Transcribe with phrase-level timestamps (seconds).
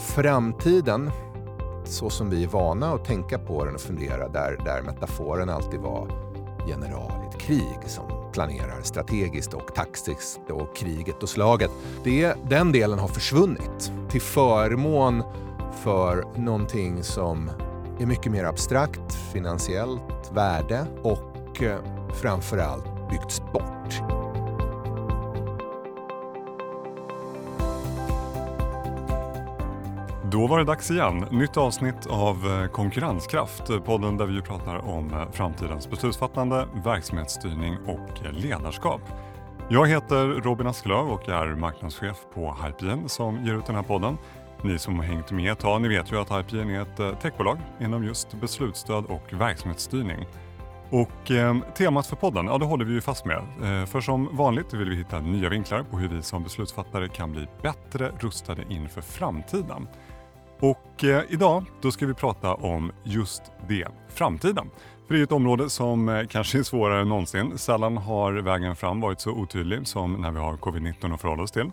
[0.00, 1.10] framtiden,
[1.84, 5.80] så som vi är vana att tänka på den och fundera, där, där metaforen alltid
[5.80, 6.08] var
[6.68, 11.70] general i ett krig som planerar strategiskt och taktiskt och kriget och slaget.
[12.04, 15.22] Det, den delen har försvunnit till förmån
[15.82, 17.50] för någonting som
[18.00, 21.78] är mycket mer abstrakt, finansiellt värde och eh,
[22.14, 23.79] framförallt byggts bort.
[30.32, 31.26] Då var det dags igen.
[31.30, 37.76] Nytt avsnitt av eh, Konkurrenskraft, eh, podden där vi pratar om eh, framtidens beslutsfattande, verksamhetsstyrning
[37.86, 39.00] och ledarskap.
[39.68, 44.18] Jag heter Robin Asklöv och är marknadschef på Hypegen som ger ut den här podden.
[44.62, 47.58] Ni som har hängt med ett tag, ni vet ju att Hypegen är ett techbolag
[47.80, 50.26] inom just beslutsstöd och verksamhetsstyrning.
[50.90, 53.38] Och eh, temat för podden, ja det håller vi ju fast med.
[53.38, 57.32] Eh, för som vanligt vill vi hitta nya vinklar på hur vi som beslutsfattare kan
[57.32, 59.88] bli bättre rustade inför framtiden.
[60.60, 64.70] Och eh, idag då ska vi prata om just det, framtiden.
[65.06, 67.58] För det är ett område som eh, kanske är svårare än någonsin.
[67.58, 71.52] Sällan har vägen fram varit så otydlig som när vi har covid-19 att förhålla oss
[71.52, 71.70] till.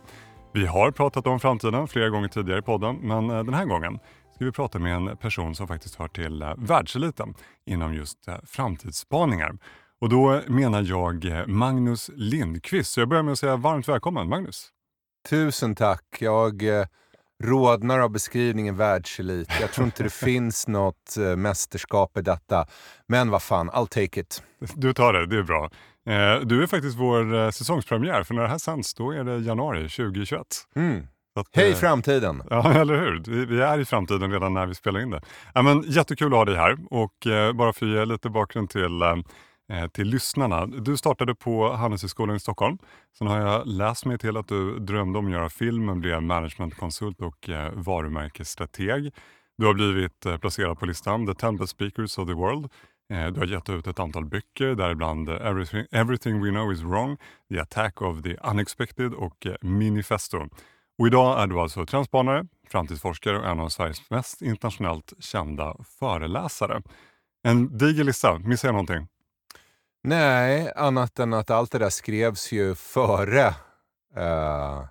[0.53, 3.99] Vi har pratat om framtiden flera gånger tidigare i podden, men eh, den här gången
[4.35, 7.33] ska vi prata med en person som faktiskt hör till eh, världseliten
[7.65, 9.57] inom just eh, framtidsspaningar.
[9.99, 12.91] Och då menar jag eh, Magnus Lindqvist.
[12.91, 14.69] Så jag börjar med att säga varmt välkommen Magnus.
[15.29, 16.17] Tusen tack.
[16.19, 16.85] Jag eh,
[17.43, 19.49] rodnar av beskrivningen världselit.
[19.61, 22.67] Jag tror inte det finns något eh, mästerskap i detta.
[23.07, 24.43] Men vad fan, I'll take it.
[24.75, 25.69] Du tar det, det är bra.
[26.09, 29.37] Eh, du är faktiskt vår eh, säsongspremiär, för när det här sänds då är det
[29.37, 30.41] januari 2021.
[30.75, 31.07] Mm.
[31.35, 32.43] Att, Hej framtiden!
[32.49, 33.23] Ja, eller hur?
[33.27, 35.21] Vi, vi är i framtiden redan när vi spelar in det.
[35.53, 37.13] Ja, men, jättekul att ha dig här och
[37.55, 39.03] bara för att ge lite bakgrund till,
[39.73, 40.65] Eh, till lyssnarna.
[40.65, 42.77] Du startade på Handelshögskolan i Stockholm.
[43.17, 46.23] Sen har jag läst mig till att du drömde om att göra film men blev
[46.23, 49.13] managementkonsult och eh, varumärkesstrateg.
[49.57, 52.71] Du har blivit eh, placerad på listan The 10 Speakers of the World.
[53.09, 57.17] Du har gett ut ett antal böcker, däribland Everything, Everything We Know Is Wrong,
[57.49, 60.49] The Attack of the Unexpected och Minifesto.
[60.97, 66.81] Och idag är du alltså transpanare, framtidsforskare och en av Sveriges mest internationellt kända föreläsare.
[67.43, 69.07] En diger lista, missar jag någonting?
[70.03, 73.45] Nej, annat än att allt det där skrevs ju före
[74.15, 74.85] eh,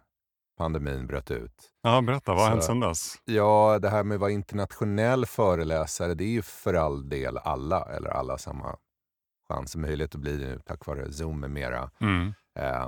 [0.59, 1.71] pandemin bröt ut.
[1.83, 3.15] Ja, berätta, vad har hänt sedan dess?
[3.25, 7.85] Ja, det här med att vara internationell föreläsare, det är ju för all del alla,
[7.97, 8.77] eller alla samma
[9.49, 11.91] chans och möjlighet att bli det nu tack vare Zoom med mera.
[12.01, 12.35] Mm.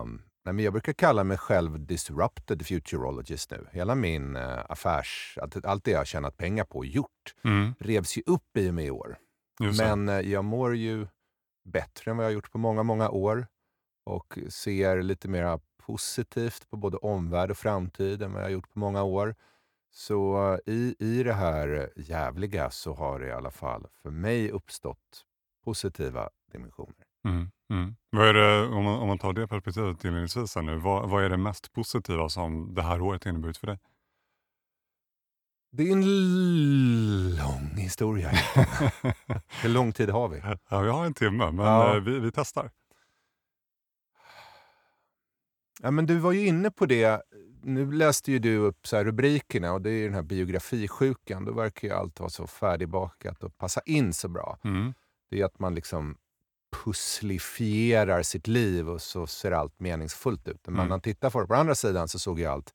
[0.01, 3.67] Um, nej, men jag brukar kalla mig själv disrupted futurologist nu.
[3.73, 7.09] Hela min uh, affärs, allt, allt det jag har tjänat pengar på och gjort
[7.45, 7.75] Mm.
[7.81, 9.19] revs ju upp i och med i år.
[9.61, 9.81] Just.
[9.81, 11.07] Men eh, jag mår ju
[11.69, 13.47] bättre än vad jag har gjort på många, många år
[14.07, 18.73] och ser lite mer positivt på både omvärld och framtid än vad jag har gjort
[18.73, 19.35] på många år.
[19.91, 24.51] Så eh, i, i det här jävliga så har det i alla fall för mig
[24.51, 25.25] uppstått
[25.65, 27.05] positiva dimensioner.
[27.25, 27.51] Mm.
[27.71, 27.97] Mm.
[28.11, 31.31] Vad är det, om, man, om man tar det perspektivet inledningsvis nu, vad, vad är
[31.31, 33.79] det mest positiva som det här året inneburit för dig?
[35.79, 38.31] Det är en lång historia.
[39.63, 40.43] Hur lång tid har vi?
[40.69, 41.97] ja, vi har en timme, men Ja.
[41.97, 42.71] eh, vi, vi testar.
[45.83, 47.23] Ja, men du var ju inne på det.
[47.63, 51.45] Nu läste ju du upp så rubrikerna och det är ju den här biografisjukan.
[51.45, 54.59] Då verkar ju allt vara så färdigbakat och passa in så bra.
[54.65, 54.95] Mm.
[55.31, 56.17] Det är att man liksom
[56.85, 60.61] pusslifierar sitt liv och så ser allt meningsfullt ut.
[60.67, 60.85] Men Mm.
[60.85, 62.75] när man tittar på det på andra sidan så såg ju allt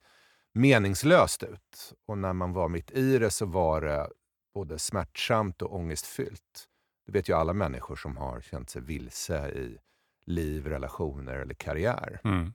[0.53, 1.93] meningslöst ut.
[2.05, 4.09] Och när man var mitt i det så var det
[4.53, 6.67] både smärtsamt och ångestfyllt.
[7.05, 9.77] Det vet ju alla människor som har känt sig vilse i
[10.25, 12.19] liv, relationer eller karriär.
[12.23, 12.53] Mm.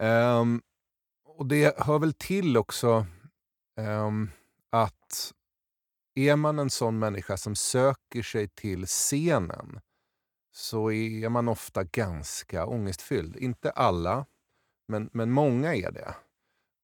[0.00, 0.62] Ehm,
[1.24, 3.06] och det hör väl till också
[3.76, 4.30] ehm,
[4.70, 5.32] att
[6.14, 9.80] är man en sån människa som söker sig till scenen
[10.52, 13.36] så är man ofta ganska ångestfylld.
[13.36, 14.26] Inte alla,
[14.88, 16.14] men, men många är det.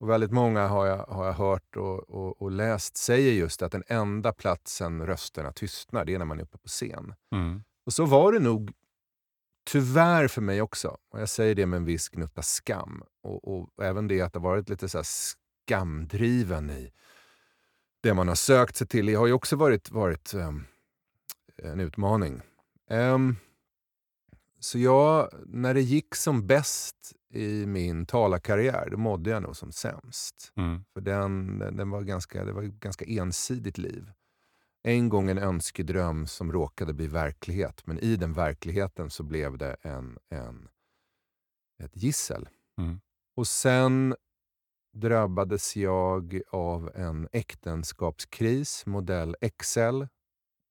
[0.01, 3.73] Och väldigt många har jag, har jag hört och, och, och läst säger just att
[3.73, 7.15] den enda platsen rösterna tystnar, det är när man är uppe på scen.
[7.33, 7.63] Mm.
[7.87, 8.73] Och så var det nog
[9.65, 10.97] tyvärr för mig också.
[11.11, 13.03] Och jag säger det med en viss gnutta skam.
[13.23, 16.93] Och, och även det att det varit lite så här skamdriven i
[18.03, 19.07] det man har sökt sig till.
[19.07, 20.65] Det har ju också varit, varit ehm,
[21.63, 22.41] en utmaning.
[22.91, 23.37] Ehm,
[24.61, 29.73] så jag, när det gick som bäst i min talarkarriär, då mådde jag nog som
[29.73, 30.53] sämst.
[30.57, 30.85] Mm.
[30.93, 34.11] För den, den var ganska, det var ett ganska ensidigt liv.
[34.83, 39.77] En gång en önskedröm som råkade bli verklighet, men i den verkligheten så blev det
[39.83, 40.69] en, en,
[41.83, 42.49] ett gissel.
[42.79, 43.01] Mm.
[43.37, 44.17] Och sen
[44.93, 50.03] drabbades jag av en äktenskapskris, modell XL,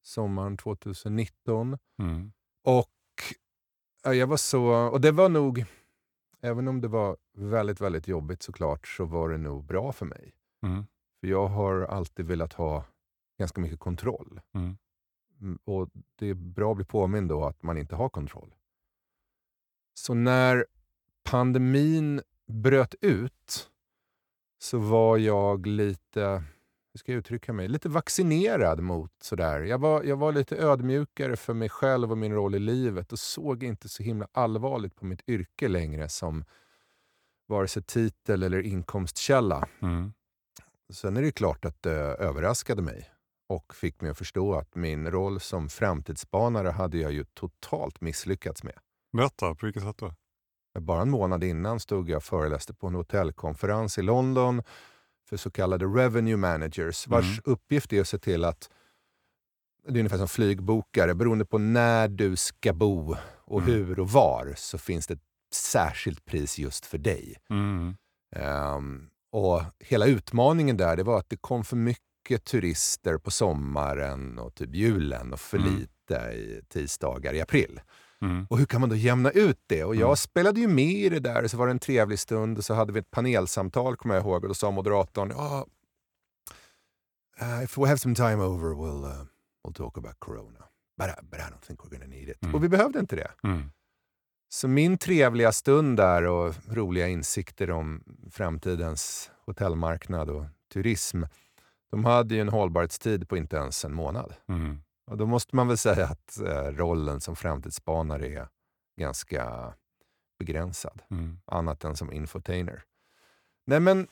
[0.01, 1.77] sommaren 2019.
[2.01, 2.31] Mm.
[2.63, 2.89] Och
[4.03, 4.71] ja, jag var så...
[4.71, 5.65] Och det var nog...
[6.41, 10.33] Även om det var väldigt, väldigt jobbigt såklart, så var det nog bra för mig.
[10.63, 10.85] Mm.
[11.19, 12.85] För jag har alltid velat ha
[13.39, 14.41] ganska mycket kontroll.
[14.53, 14.77] Mm.
[15.41, 18.55] Mm, Och det är bra att bli påmind då att man inte har kontroll.
[19.93, 20.65] Så när
[21.23, 23.69] pandemin bröt ut
[24.59, 26.43] så var jag lite,
[26.93, 29.61] hur ska jag uttrycka mig, lite vaccinerad mot sådär.
[29.61, 33.19] Jag var, jag var lite ödmjukare för mig själv och min roll i livet och
[33.19, 36.45] såg inte så himla allvarligt på mitt yrke längre som
[37.47, 39.67] vare sig titel eller inkomstkälla.
[39.81, 40.13] Mm.
[40.93, 43.09] Sen är det klart att det överraskade mig
[43.47, 48.63] och fick mig att förstå att min roll som framtidsspanare hade jag ju totalt misslyckats
[48.63, 48.79] med.
[49.17, 50.13] Berätta, på vilket sätt då?
[50.79, 54.63] Bara en månad innan stod jag och föreläste på en hotellkonferens i London
[55.29, 57.41] för så kallade revenue managers vars Mm.
[57.45, 58.69] uppgift är att se till att
[59.87, 61.15] det är ungefär som flygbokare.
[61.15, 63.15] Beroende på när du ska bo
[63.45, 63.73] och Mm.
[63.73, 65.23] hur och var så finns det ett
[65.53, 67.35] särskilt pris just för dig.
[67.49, 67.95] Mm.
[68.35, 74.39] Ehm, och hela utmaningen där det var att det kom för mycket turister på sommaren
[74.39, 75.75] och typ julen och för Mm.
[75.75, 77.81] lite i tisdagar i april.
[78.21, 78.45] Mm.
[78.49, 79.83] Och hur kan man då jämna ut det?
[79.83, 80.15] Och jag Mm.
[80.15, 82.73] spelade ju med i det där och så var det en trevlig stund och så
[82.73, 85.65] hade vi ett panelsamtal kommer jag ihåg och då sa moderatorn "Ja,
[87.41, 89.25] uh, if we have some time over we'll, uh,
[89.67, 90.59] we'll talk about corona.
[90.97, 92.43] But I, but I don't think we're gonna need it.
[92.43, 92.55] Mm.
[92.55, 93.31] Och vi behövde inte det.
[93.43, 93.71] Mm.
[94.49, 101.23] Så min trevliga stund där och roliga insikter om framtidens hotellmarknad och turism,
[101.91, 104.33] de hade ju en hållbarhetstid på inte ens en månad.
[104.49, 104.77] Mm.
[105.09, 108.47] Och då måste man väl säga att eh, rollen som framtidsspanare är
[108.99, 109.73] ganska
[110.39, 111.39] begränsad, Mm.
[111.45, 112.83] annat än som infotainer.
[113.65, 114.07] Nej men,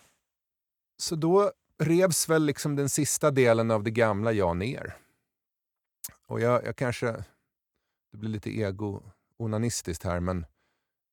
[0.98, 4.96] så då revs väl liksom den sista delen av det gamla jag ner.
[6.28, 7.26] Och jag, jag kanske,
[8.12, 10.46] det blir lite ego-onanistiskt här, men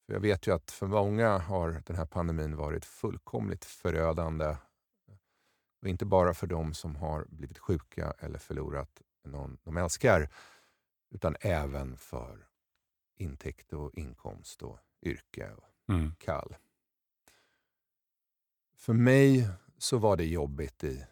[0.07, 4.57] jag vet ju att för många har den här pandemin varit fullkomligt förödande.
[5.83, 10.29] Och inte bara för de som har blivit sjuka eller förlorat någon de älskar,
[11.11, 12.47] utan även för
[13.17, 16.15] intäkt och inkomst och yrke och Mm.
[16.19, 16.57] kall.
[18.77, 19.49] För mig
[19.79, 21.05] så var det jobbigt i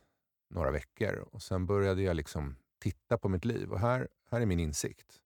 [0.51, 4.47] några veckor och sen började jag liksom titta på mitt liv och här, här är
[4.47, 5.19] min insikt.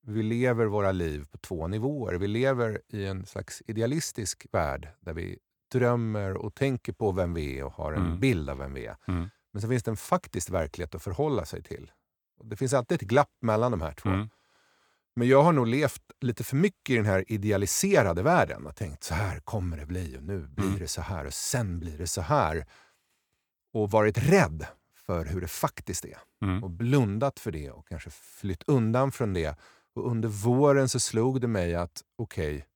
[0.00, 2.14] Vi lever våra liv på två nivåer.
[2.14, 5.38] Vi lever i en slags idealistisk värld där vi
[5.70, 8.20] drömmer och tänker på vem vi är och har en Mm.
[8.20, 8.96] bild av vem vi är.
[9.08, 9.28] Mm.
[9.52, 11.90] Men så finns det en faktisk verklighet att förhålla sig till.
[12.44, 14.08] Det finns alltid ett glapp mellan de här två.
[14.08, 14.28] Mm.
[15.16, 19.04] Men jag har nog levt lite för mycket i den här idealiserade världen och tänkt
[19.04, 20.78] så här kommer det bli och nu blir Mm.
[20.78, 22.66] det så här och sen blir det så här.
[23.72, 26.64] Och varit rädd för hur det faktiskt är Mm.
[26.64, 29.56] och blundat för det och kanske flytt undan från det.
[29.94, 32.66] Och under våren så slog det mig att okej,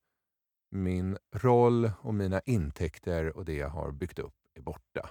[0.71, 5.09] min roll och mina intäkter och det jag har byggt upp är borta.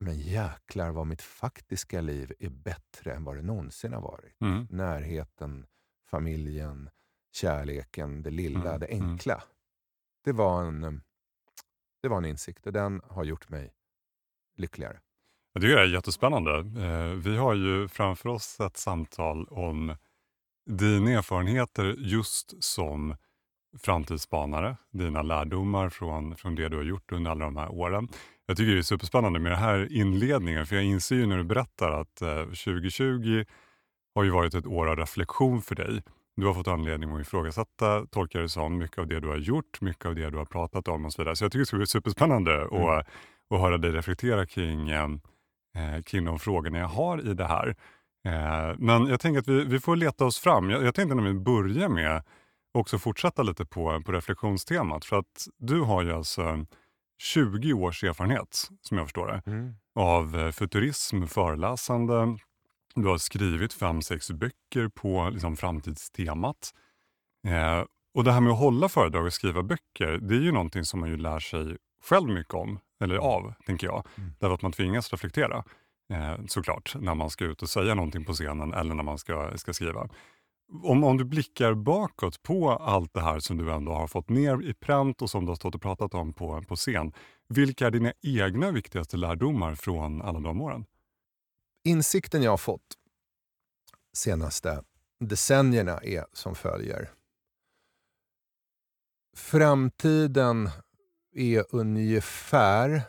[0.00, 4.40] Men jäklar vad mitt faktiska liv är bättre än vad det någonsin har varit.
[4.40, 4.66] Mm.
[4.70, 5.66] Närheten,
[6.10, 6.90] familjen,
[7.32, 9.10] kärleken, det lilla, Mm, det mm.
[9.10, 9.42] enkla.
[10.24, 10.92] Det, var en, eh,
[12.02, 13.72] det var en insikt och den har gjort mig
[14.56, 15.00] lyckligare.
[15.60, 16.58] Det är jättespännande.
[16.58, 19.96] Eh, Vi har ju framför oss ett samtal om
[20.66, 23.16] dina erfarenheter just som
[23.78, 28.08] framtidsspanare, dina lärdomar från, från det du har gjort under alla de här åren.
[28.50, 31.44] Jag tycker det är superspännande med den här inledningen, för jag inser ju när du
[31.44, 33.44] berättar att eh, 2020
[34.14, 36.02] har ju varit ett år av reflektion för dig.
[36.36, 39.80] Du har fått anledning att ifrågasätta, tolkar det som, mycket av det du har gjort,
[39.80, 41.36] mycket av det du har pratat om och så vidare.
[41.36, 42.82] Så jag tycker det ska bli superspännande Mm.
[42.82, 43.06] att,
[43.54, 45.08] att höra dig reflektera kring, eh,
[45.76, 47.76] eh, kring de frågorna jag har i det här.
[48.26, 50.70] Eh, men jag tänker att vi, vi får leta oss fram.
[50.70, 52.22] Jag, jag tänkte nämligen börja med
[52.74, 55.04] också fortsätta lite på, på reflektionstemat.
[55.04, 56.64] För att du har ju alltså
[57.18, 59.42] 20 års erfarenhet, som jag förstår det,
[59.94, 62.38] av eh, futurism, föreläsande.
[62.94, 66.74] Du har skrivit fem, sex böcker på liksom, framtidstemat.
[67.46, 67.84] Eh,
[68.14, 71.00] och det här med att hålla föredrag och skriva böcker, det är ju någonting som
[71.00, 74.06] man ju lär sig själv mycket om, eller av, tänker jag.
[74.16, 74.32] Mm.
[74.38, 75.64] Därför att man tvingas reflektera,
[76.12, 79.58] eh, såklart, när man ska ut och säga någonting på scenen eller när man ska,
[79.58, 80.08] ska skriva.
[80.72, 84.62] Om, om du blickar bakåt på allt det här som du ändå har fått ner
[84.62, 87.12] i pränt och som du har stått och pratat om på, på scen.
[87.48, 90.84] Vilka är dina egna viktigaste lärdomar från alla de åren?
[91.84, 92.98] Insikten jag har fått
[94.12, 94.82] senaste
[95.20, 97.10] decennierna är som följer.
[99.36, 100.70] Framtiden
[101.32, 103.02] är ungefär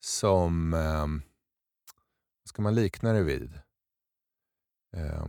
[0.00, 0.74] som...
[0.74, 1.06] Eh,
[2.42, 3.60] vad ska man likna det vid?
[4.96, 5.26] Eh,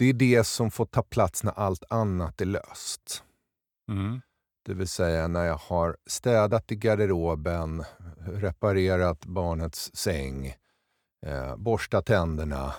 [0.00, 3.24] det är det som får ta plats när allt annat är löst.
[3.90, 4.20] Mm.
[4.64, 7.84] Det vill säga när jag har städat i garderoben,
[8.26, 10.54] reparerat barnets säng,
[11.26, 12.74] eh, borstat tänderna,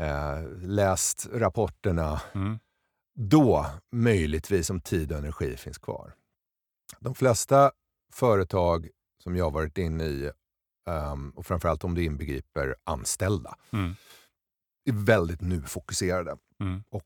[0.00, 2.22] eh, läst rapporterna.
[2.34, 2.58] Mm.
[3.14, 6.14] Då, möjligtvis, om tid och energi finns kvar.
[7.00, 7.72] De flesta
[8.12, 8.88] företag
[9.22, 10.30] som jag varit inne i,
[10.86, 13.94] um, och framförallt om det inbegriper anställda, Mm.
[14.84, 16.36] är väldigt nu-fokuserade.
[16.62, 16.82] Mm.
[16.90, 17.04] Och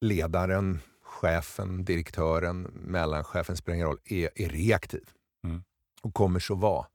[0.00, 5.10] ledaren, chefen, direktören, mellanchefen, spelar ingen roll, är, är reaktiv.
[5.44, 5.62] Mm.
[6.02, 6.86] Och kommer så vara.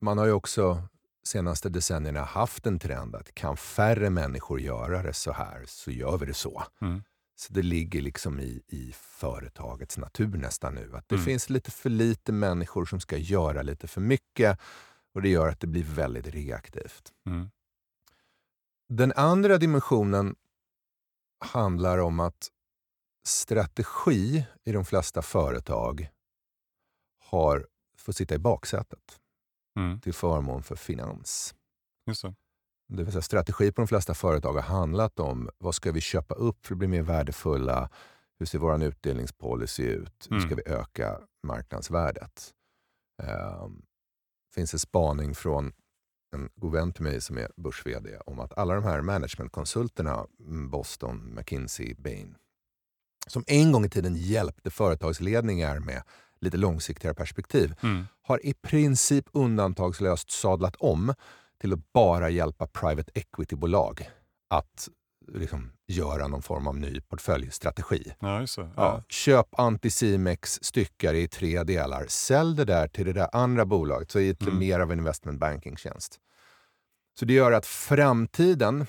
[0.00, 0.82] Man har ju också
[1.24, 6.18] senaste decennierna haft en trend att kan färre människor göra det så här, så gör
[6.18, 6.62] vi det så.
[6.80, 7.02] Mm.
[7.36, 10.90] Så det ligger liksom i, i företagets natur nästan nu.
[10.96, 11.24] Att det Mm.
[11.24, 14.58] finns lite för lite människor som ska göra lite för mycket.
[15.14, 17.12] Och det gör att det blir väldigt reaktivt.
[17.26, 17.50] Mm.
[18.88, 20.34] Den andra dimensionen
[21.40, 22.48] handlar om att
[23.26, 26.08] strategi i de flesta företag
[27.24, 27.66] har
[27.96, 29.20] får sitta i baksätet
[29.78, 30.00] Mm.
[30.00, 31.54] till förmån för finans.
[32.06, 32.34] Just det.
[32.88, 36.34] Det vill säga strategi på de flesta företag har handlat om vad ska vi köpa
[36.34, 37.90] upp för att bli mer värdefulla?
[38.38, 40.26] Hur ser vår utdelningspolicy ut?
[40.30, 40.60] Hur ska Mm.
[40.66, 42.54] vi öka marknadsvärdet?
[43.22, 43.82] Um,
[44.54, 45.72] finns en spaning från
[46.32, 47.84] en god vän till mig som är börs
[48.26, 52.34] om att alla de här managementkonsulterna, mm, Boston, McKinsey, Bain,
[53.26, 56.02] som en gång i tiden hjälpte företagsledningar med
[56.40, 58.06] lite långsiktigare perspektiv, Mm.
[58.22, 61.14] har i princip undantagslöst sadlat om
[61.60, 64.08] till att bara hjälpa private equity-bolag
[64.48, 64.88] att
[65.28, 68.12] liksom, göra någon form av ny portföljstrategi.
[68.20, 68.46] Ja.
[68.56, 68.68] Ja.
[68.76, 69.02] Ja.
[69.08, 72.04] Köp Anticimex, styckar i tre delar.
[72.08, 74.58] Sälj det där till det där andra bolaget så är det Mm.
[74.58, 76.18] mer av en investment banking-tjänst.
[77.18, 78.86] Så det gör att framtiden,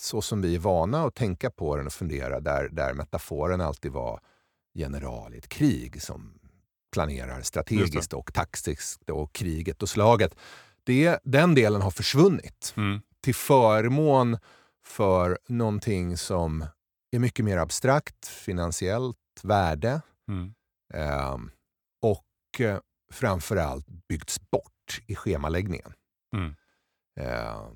[0.00, 3.92] så som vi är vana att tänka på den och fundera, där, där metaforen alltid
[3.92, 4.20] var
[4.74, 6.38] general i ett krig som
[6.92, 10.34] planerar strategiskt och taktiskt och kriget och slaget.
[10.84, 13.00] Det, den delen har försvunnit Mm.
[13.20, 14.38] till förmån
[14.88, 16.66] för någonting som
[17.10, 20.54] är mycket mer abstrakt, finansiellt värde Mm.
[20.94, 21.36] eh,
[22.02, 22.78] och eh,
[23.12, 25.92] framförallt byggts bort i schemaläggningen.
[26.36, 26.54] Mm.
[27.20, 27.66] Eh,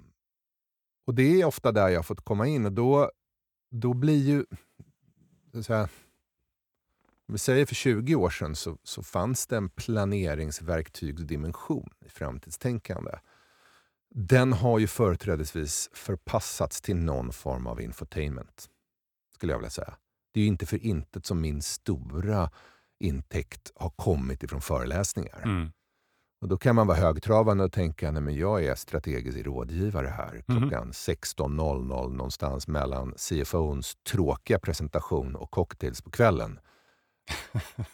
[1.06, 3.10] och det är ofta där jag har fått komma in och då,
[3.70, 4.46] då blir ju...
[5.62, 5.82] Så här,
[7.28, 13.12] om vi säger för 20 år sedan så, så fanns det en planeringsverktygsdimension i framtidstänkande.
[14.14, 18.68] Den har ju företrädesvis förpassats till någon form av infotainment.
[19.34, 19.94] Skulle jag vilja säga.
[20.34, 22.50] Det är ju inte för intet som min stora
[23.00, 25.42] intäkt har kommit ifrån föreläsningar.
[25.44, 25.72] Mm.
[26.40, 30.58] Och Då kan man vara högtravande och tänka att jag är strategisk rådgivare här Mhm.
[30.60, 36.58] klockan 16.00 någonstans mellan CFOns tråkiga presentation och cocktails på kvällen.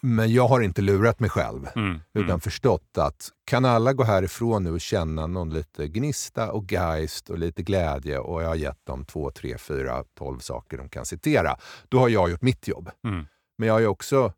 [0.01, 2.01] Men jag har inte lurat mig själv Mm.
[2.13, 2.41] utan Mm.
[2.41, 7.39] förstått att kan alla gå härifrån nu och känna någon lite gnista och geist och
[7.39, 11.57] lite glädje och jag har gett dem två, tre, fyra, tolv saker de kan citera.
[11.89, 12.91] Då har jag gjort mitt jobb.
[13.05, 13.27] Mm.
[13.59, 14.33] Men jag har ju också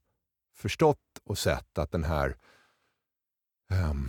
[0.57, 2.37] förstått och sett att den här
[3.91, 4.09] um,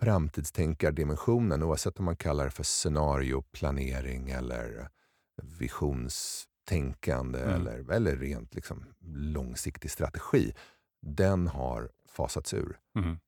[0.00, 4.88] framtidstänkardimensionen, oavsett om man kallar det för scenarioplanering eller
[6.68, 7.54] visionstänkande Mm.
[7.54, 8.84] eller, eller rent liksom
[9.14, 10.52] långsiktig strategi,
[11.02, 12.78] den har fasats ur.
[12.98, 13.18] Mm.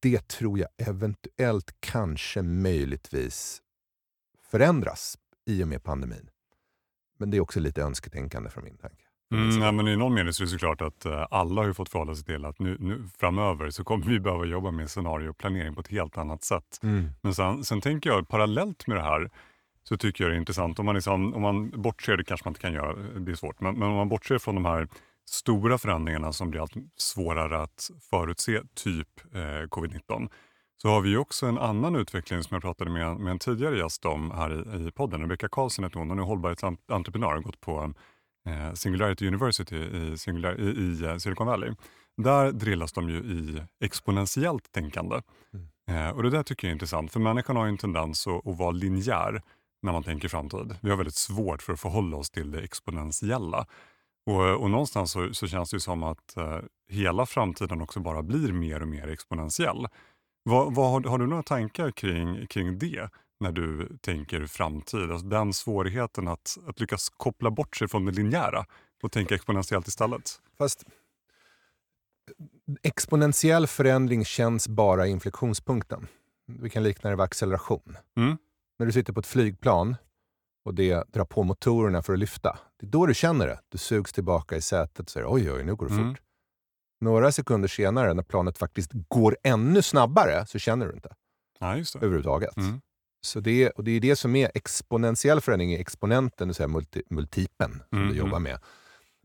[0.00, 3.62] Det tror jag eventuellt, kanske, möjligtvis
[4.50, 6.30] förändras i och med pandemin.
[7.18, 9.04] Men det är också lite önsketänkande från min tanke.
[9.32, 11.88] Mm, ja, men I någon mening så är det såklart att eh, alla har fått
[11.88, 15.80] förhålla sig till att nu, nu framöver så kommer vi behöva jobba med scenarioplanering på
[15.80, 16.78] ett helt annat sätt.
[17.22, 19.30] Men sen, sen tänker jag parallellt med det här
[19.88, 20.78] så tycker jag det är intressant.
[20.78, 23.60] Om man, liksom, om man bortser, det kanske man inte kan göra, det är svårt,
[23.60, 24.88] men, men om man bortser från de här
[25.30, 30.28] stora förändringarna som blir allt svårare att förutse, typ eh, covid-19,
[30.82, 34.04] så har vi också en annan utveckling som jag pratade med, med en tidigare gäst
[34.04, 35.20] om här i, i podden.
[35.20, 37.94] Rebecka Karlsson heter hon, hon är hållbarhetsentreprenör och gått på
[38.48, 41.74] eh, Singularity University i, Singular, i, i eh, Silicon Valley.
[42.16, 45.22] Där drillas de ju i exponentiellt tänkande.
[45.90, 48.46] Eh, och Det där tycker jag är intressant, för människan har ju en tendens att,
[48.46, 49.42] att vara linjär
[49.84, 50.76] när man tänker framtid.
[50.80, 53.66] Vi har väldigt svårt för att förhålla oss till det exponentiella.
[54.26, 58.52] Och, och någonstans så, så känns det som att eh, hela framtiden också bara blir
[58.52, 59.86] mer och mer exponentiell.
[60.42, 63.10] Vad, vad, har, har du några tankar kring, kring det
[63.40, 65.10] när du tänker framtid?
[65.10, 68.66] Alltså den svårigheten att, att lyckas koppla bort sig från det linjära
[69.02, 70.40] och tänka exponentiellt istället.
[70.58, 70.84] Fast
[72.82, 76.06] exponentiell förändring känns bara i inflektionspunkten.
[76.46, 77.96] Vi kan likna det vid acceleration.
[78.16, 78.36] Mm.
[78.78, 79.96] När du sitter på ett flygplan
[80.64, 82.58] och det drar på motorerna för att lyfta.
[82.80, 83.60] Det är då du känner det.
[83.68, 86.14] Du sugs tillbaka i sätet och säger oj, oj, nu går det Mm.
[86.14, 86.20] fort.
[87.00, 91.14] Några sekunder senare, när planet faktiskt går ännu snabbare, så känner du inte
[91.60, 91.98] Ja, just det.
[91.98, 92.56] överhuvudtaget.
[92.56, 92.80] Mm.
[93.26, 97.02] Så det, och det är det som är exponentiell förändring i exponenten, det vill multi,
[97.10, 98.42] multipeln som Mm, du jobbar mm.
[98.42, 98.60] med.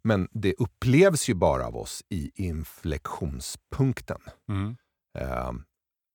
[0.04, 4.22] Men det upplevs ju bara av oss i inflektionspunkten.
[4.50, 4.76] Mm.
[5.20, 5.64] Ehm,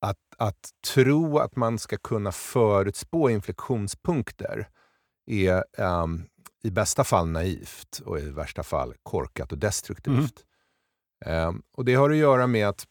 [0.05, 4.69] att, att tro att man ska kunna förutspå inflektionspunkter
[5.27, 6.23] är ehm,
[6.63, 10.45] i bästa fall naivt och i värsta fall korkat och destruktivt.
[11.25, 12.85] Ehm, och Det har att göra med att,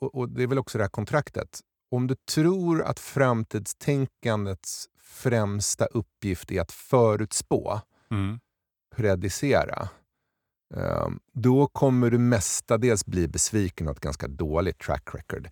[0.00, 5.86] och, och det är väl också det här kontraktet, om du tror att framtidstänkandets främsta
[5.86, 8.40] uppgift är att förutspå, Mm.
[8.96, 9.88] predicera,
[11.32, 15.48] då kommer du mestadels bli besviken och ha ett ganska dåligt track record.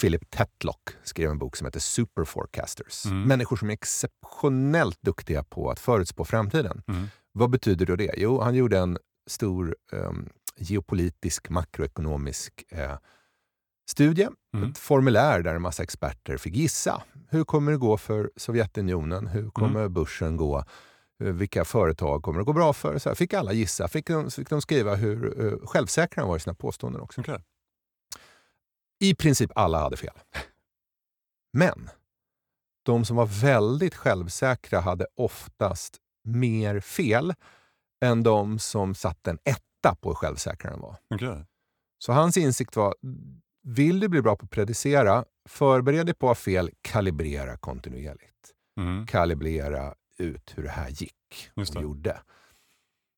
[0.00, 3.06] Philip Tetlock skrev en bok som heter Super Forecasters.
[3.06, 3.22] Mm.
[3.22, 6.82] Människor som är exceptionellt duktiga på att förutspå framtiden.
[6.86, 7.06] Mm.
[7.32, 8.14] Vad betyder då det?
[8.16, 12.96] Jo, han gjorde en stor ehm, geopolitisk, makroekonomisk eh,
[13.90, 14.28] studie.
[14.54, 14.70] Mm.
[14.70, 17.02] Ett formulär där en massa experter fick gissa.
[17.28, 19.26] Hur kommer det gå för Sovjetunionen?
[19.26, 20.64] Hur kommer börsen gå?
[21.24, 22.98] Eh, Vilka företag kommer det gå bra för?
[22.98, 23.88] Så här, fick alla gissa.
[23.88, 27.20] Fick de, fick de skriva hur eh, självsäkra de var i sina påståenden också.
[27.20, 27.38] Okej.
[29.00, 30.18] I princip alla hade fel.
[31.52, 31.90] Men
[32.84, 37.34] de som var väldigt självsäkra hade oftast mer fel
[38.04, 40.96] än de som satte en etta på hur självsäkra de var.
[41.14, 41.46] Okej.
[41.98, 42.94] Så hans insikt var,
[43.62, 48.52] vill du bli bra på att predicera, förbered dig på att ha fel, kalibrera kontinuerligt.
[48.80, 49.06] Mm.
[49.06, 52.20] Kalibrera ut hur det här gick och gjorde.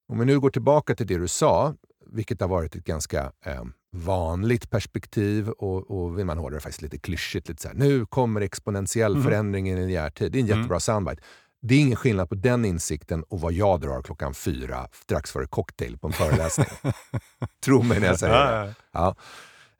[0.08, 1.74] Om vi nu går tillbaka till det du sa,
[2.06, 6.82] vilket har varit ett ganska eh, vanligt perspektiv och, och vill man hålla det faktiskt
[6.82, 9.24] lite klyschigt, lite så här, nu kommer exponentiell Mhm.
[9.24, 10.32] förändring i linjär tid.
[10.32, 10.58] Det är en Mm.
[10.58, 11.22] jättebra soundbite.
[11.62, 15.46] Det är ingen skillnad på den insikten och vad jag drar klockan fyra strax före
[15.46, 16.66] cocktail på en föreläsning.
[17.64, 18.74] Tro mig när jag säger det.
[18.92, 19.16] Ja.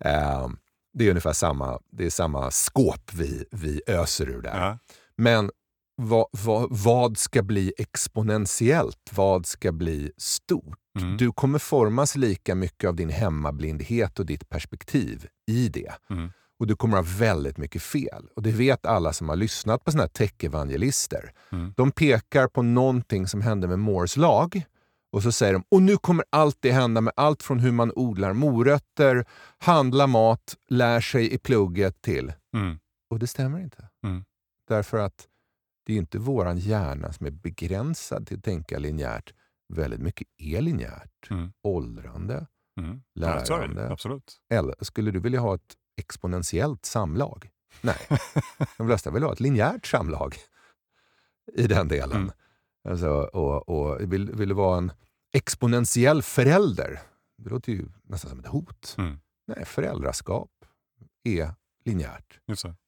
[0.00, 0.56] Ehm,
[0.92, 4.58] det är ungefär samma, det är samma skåp vi, vi öser ur där.
[4.60, 4.78] ja.
[5.16, 5.50] Men
[5.96, 9.10] vad, vad, vad ska bli exponentiellt?
[9.14, 10.78] Vad ska bli stort?
[10.98, 11.16] Mm.
[11.16, 15.92] Du kommer formas lika mycket av din hemmablindhet och ditt perspektiv i det.
[16.10, 16.32] Mm.
[16.58, 18.28] Och du kommer ha väldigt mycket fel.
[18.36, 21.32] Och det vet alla som har lyssnat på såna här tech-evangelister.
[21.52, 21.72] Mm.
[21.76, 24.62] De pekar på någonting som hände med Moores lag
[25.12, 27.92] och så säger de och nu kommer allt det hända med allt från hur man
[27.94, 29.24] odlar morötter,
[29.58, 32.32] handlar mat, lär sig i plugget till.
[32.56, 32.78] Mm.
[33.10, 33.88] Och det stämmer inte.
[34.04, 34.24] Mm.
[34.68, 35.26] Därför att
[35.86, 39.34] det är inte våran hjärna som är begränsad till att tänka linjärt.
[39.74, 41.30] Väldigt mycket är linjärt.
[41.30, 41.52] Mm.
[41.62, 42.46] Åldrande.
[42.80, 43.02] Mm.
[43.12, 43.44] Ja.
[43.48, 43.90] Lärande.
[43.90, 44.36] Absolut.
[44.50, 47.50] Eller skulle du vilja ha ett exponentiellt samlag?
[47.80, 47.96] Nej.
[48.76, 50.36] De flesta vill ha ett linjärt samlag
[51.52, 52.20] i den delen.
[52.20, 52.32] Mm.
[52.88, 54.92] Alltså, och, och vill, vill du vara en
[55.32, 57.00] exponentiell förälder?
[57.38, 58.94] Det låter ju nästan som ett hot.
[58.98, 59.18] Mm.
[59.46, 60.50] Nej, föräldraskap
[61.24, 61.54] är
[61.86, 62.40] linjärt.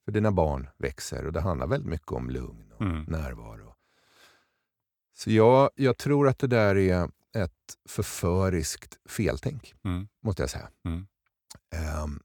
[0.05, 3.03] För dina barn växer och det handlar väldigt mycket om lugn och Mm.
[3.05, 3.75] närvaro.
[5.17, 7.05] Så jag, jag tror att det där är
[7.37, 7.53] ett
[7.89, 10.09] förföriskt feltänk, Mm.
[10.23, 10.69] måste jag säga.
[10.85, 11.07] Mm.
[11.75, 12.21] Ehm,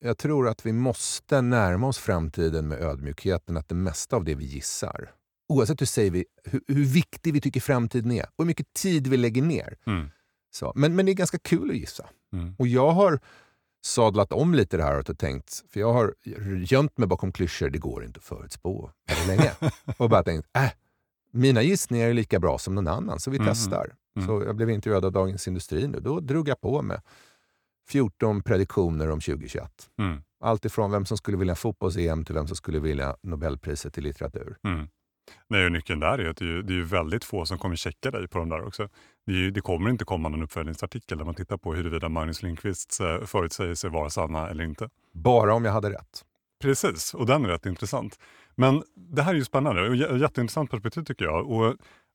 [0.00, 4.34] jag tror att vi måste närma oss framtiden med ödmjukheten att det mesta av det
[4.34, 5.10] vi gissar,
[5.48, 9.06] oavsett hur, säger vi, hur, hur viktig vi tycker framtiden är och hur mycket tid
[9.06, 9.78] vi lägger ner.
[9.86, 10.10] Mm.
[10.50, 12.08] Så, men, men det är ganska kul att gissa.
[12.32, 12.54] Mm.
[12.58, 13.20] Och jag har
[13.84, 16.14] sadlat om lite det här och tänkt, för jag har
[16.64, 18.90] gömt mig bakom klyschor, det går inte att förutspå
[19.26, 19.52] länge.
[19.96, 20.70] och bara tänkt, äh,
[21.32, 23.46] mina gissningar är lika bra som någon annan, så vi Mhm.
[23.48, 23.92] testar.
[24.16, 24.28] Mm.
[24.28, 26.00] Så jag blev intervjuad av Dagens Industri nu.
[26.00, 27.00] Då drog jag på med
[27.88, 29.90] 14 prediktioner om 2021.
[29.98, 30.22] Mm.
[30.40, 34.56] Allt ifrån vem som skulle vilja fotbolls-EM till vem som skulle vilja Nobelpriset i litteratur.
[34.64, 34.88] Mm.
[35.48, 37.76] Nej, och nyckeln där är att det är, ju, det är väldigt få som kommer
[37.76, 38.88] checka dig på de där också.
[39.50, 43.88] Det, kommer inte komma någon uppföljningsartikel där man tittar på huruvida Magnus Lindqvists eh, förutsägelser
[43.88, 44.88] var sanna eller inte.
[45.12, 46.24] Bara om jag hade rätt.
[46.62, 48.18] Precis, och den är rätt intressant.
[48.54, 51.50] Men det här är ju spännande och jä- jätteintressant perspektiv tycker jag.
[51.50, 51.74] Och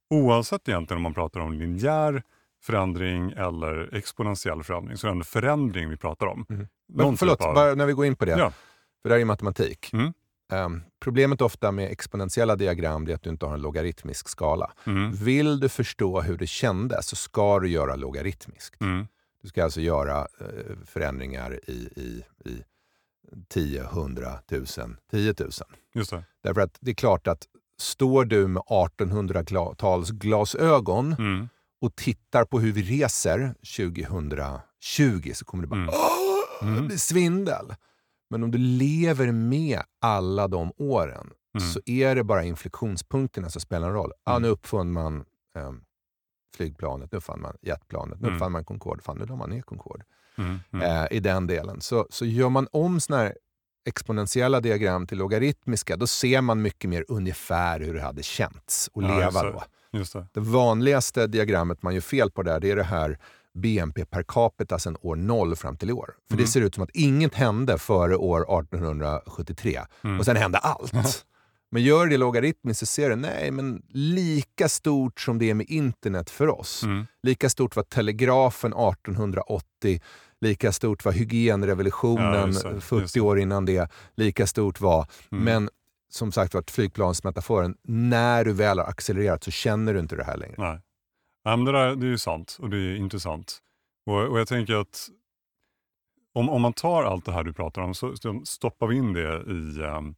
[0.09, 2.23] oavsett egentligen om man pratar om linjär
[2.63, 6.45] förändring eller exponentiell förändring så är det ändå förändring vi pratar om.
[6.49, 8.31] Någon Men förlåt, typ av- bara när vi går in på det.
[8.31, 8.49] Ja.
[9.01, 9.93] För det här är ju matematik.
[9.93, 10.13] Mm.
[10.53, 14.71] Ehm, problemet ofta med exponentiella diagram är att du inte har en logaritmisk skala.
[14.85, 15.11] Mm.
[15.11, 18.81] Vill du förstå hur det kändes så ska du göra logaritmiskt.
[18.81, 19.07] Mm.
[19.41, 22.63] Du ska alltså göra eh, förändringar i, i, i
[23.49, 25.49] 10, 100, 1000, 10 000.
[25.95, 26.23] Just det.
[26.43, 27.43] Därför att det är klart att
[27.77, 31.49] står du med 1800-tals glasögon Mm.
[31.81, 33.55] och tittar på hur vi reser
[34.81, 35.89] 20 så kommer du bara Mm.
[35.93, 36.87] åh, det Mm.
[36.87, 37.73] blir svindel.
[38.33, 41.69] Men om du lever med alla de åren Mm.
[41.69, 44.11] så är det bara inflektionspunkterna som spelar en roll.
[44.25, 44.41] Ja, Mm.
[44.41, 45.25] nu uppfann man
[45.57, 45.83] um,
[46.57, 48.35] flygplanet, nu uppfann man jetplanet, nu Mm.
[48.35, 50.03] uppfann man Concorde, fan nu la man ner Concorde.
[50.37, 50.59] Mm.
[50.73, 51.03] Mm.
[51.03, 51.81] Eh, I den delen.
[51.81, 53.35] Så, så gör man om såna här
[53.85, 59.03] exponentiella diagram till logaritmiska, då ser man mycket mer ungefär hur det hade känts att
[59.03, 59.51] Ja, just leva det.
[59.51, 59.63] då.
[59.97, 60.27] Just det.
[60.33, 63.19] Det vanligaste diagrammet man gör fel på där, det är det här
[63.55, 66.13] BNP per capita sedan år 0 fram till i år.
[66.27, 66.45] För Mm.
[66.45, 70.19] det ser ut som att inget hände före år 1873 Mm.
[70.19, 71.25] och sen hände allt.
[71.71, 75.65] Men gör det logaritmiskt så ser du, nej men lika stort som det är med
[75.69, 76.83] internet för oss.
[76.83, 77.07] Mm.
[77.23, 80.01] Lika stort var telegrafen 1880,
[80.41, 83.21] lika stort var Ja, hygienrevolutionen just det, just 40 det.
[83.21, 85.43] år innan det, lika stort var Mm.
[85.43, 85.69] men
[86.11, 90.37] som sagt var flygplansmetaforen, när du väl har accelererat så känner du inte det här
[90.37, 90.55] längre.
[90.57, 90.79] Nej.
[91.43, 93.57] Ja, men det, där, det är ju sant och det är intressant.
[94.05, 95.07] Och, och jag tänker att
[96.33, 99.13] om, om man tar allt det här du pratar om så så stoppar vi in
[99.13, 100.15] det i, ehm,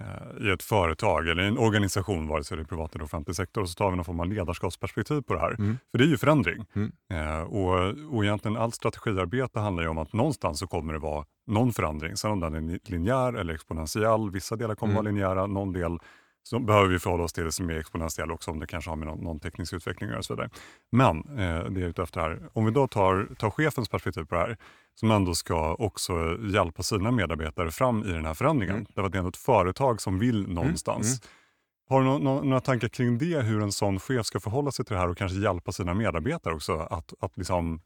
[0.00, 3.36] eh, i ett företag eller i en organisation, vare sig det är privat eller offentlig
[3.36, 5.50] sektor, och så tar vi någon form av ledarskapsperspektiv på det här.
[5.58, 5.78] Mm.
[5.90, 6.64] För det är ju förändring.
[6.74, 6.92] Mm.
[7.12, 11.24] Eh, och, och egentligen allt strategiarbete handlar ju om att någonstans så kommer det vara
[11.46, 12.16] någon förändring.
[12.16, 15.04] Sen om den är linjär eller exponentiell, vissa delar kommer Mm.
[15.04, 15.98] vara linjära, någon del
[16.42, 18.96] så behöver vi förhålla oss till det som är exponentiell också om det kanske har
[18.96, 20.50] med någon, någon teknisk utveckling att göra och så vidare.
[20.92, 24.34] Men eh, det är ute efter här, om vi då tar, tar chefens perspektiv på
[24.34, 24.56] det här,
[24.94, 28.74] som ändå ska också hjälpa sina medarbetare fram i den här förändringen.
[28.74, 28.86] Mm.
[28.94, 31.06] Därför att det är ändå ett företag som vill någonstans.
[31.08, 31.20] mm.
[31.88, 34.84] Har du nå- nå- några tankar kring det, hur en sån chef ska förhålla sig
[34.84, 37.80] till det här och kanske hjälpa sina medarbetare också att, att liksom,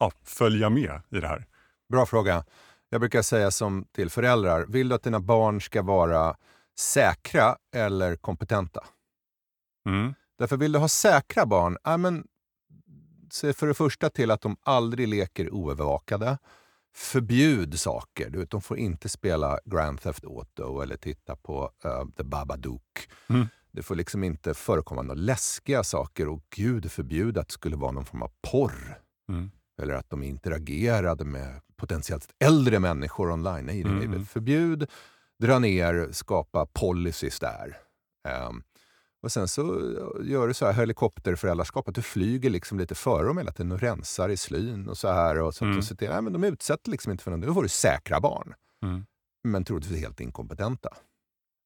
[0.00, 1.44] ja, följa med i det här?
[1.92, 2.44] Bra fråga.
[2.90, 6.36] Jag brukar säga som till föräldrar, vill du att dina barn ska vara
[6.78, 8.84] säkra eller kompetenta?
[9.88, 10.14] Mm.
[10.38, 12.26] Därför vill du ha säkra barn, ja, men,
[13.30, 16.38] se för det första till att de aldrig leker oövervakade.
[16.94, 18.30] Förbjud saker.
[18.30, 23.08] Du vet, de får inte spela Grand Theft Auto eller titta på uh, The Babadook.
[23.28, 23.46] Mm.
[23.72, 27.92] Det får liksom inte förekomma några läskiga saker och gud förbjuda att det skulle vara
[27.92, 29.02] någon form av porr.
[29.28, 29.50] Mm.
[29.82, 33.66] Eller att de interagerade med potentiellt äldre människor online.
[33.66, 34.04] Nej, nej.
[34.04, 34.26] Mm.
[34.26, 34.90] Förbjud,
[35.38, 37.78] dra ner, skapa policies där.
[38.28, 38.62] Ehm,
[39.22, 39.62] och sen så
[40.22, 43.80] gör du så här helikopterföräldraskap, att du flyger liksom lite före dem hela tiden och
[43.80, 45.40] rensar i slyn och så här.
[45.40, 45.78] Och så Mm.
[45.78, 47.48] att nej, men de utsätter liksom inte för någonting.
[47.48, 49.06] Då får du säkra barn, Mm.
[49.44, 50.88] men troligtvis helt inkompetenta.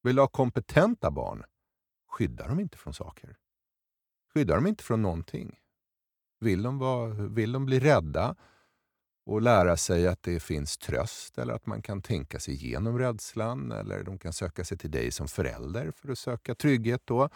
[0.02, 1.44] Vill du ha kompetenta barn,
[2.11, 3.37] skydda dem inte från saker.
[4.35, 5.58] Skydda dem inte från någonting.
[6.40, 8.37] Vill de, vara, vill de bli rädda
[9.26, 13.72] och lära sig att det finns tröst eller att man kan tänka sig igenom rädslan
[13.72, 17.28] eller de kan söka sig till dig som förälder för att söka trygghet då.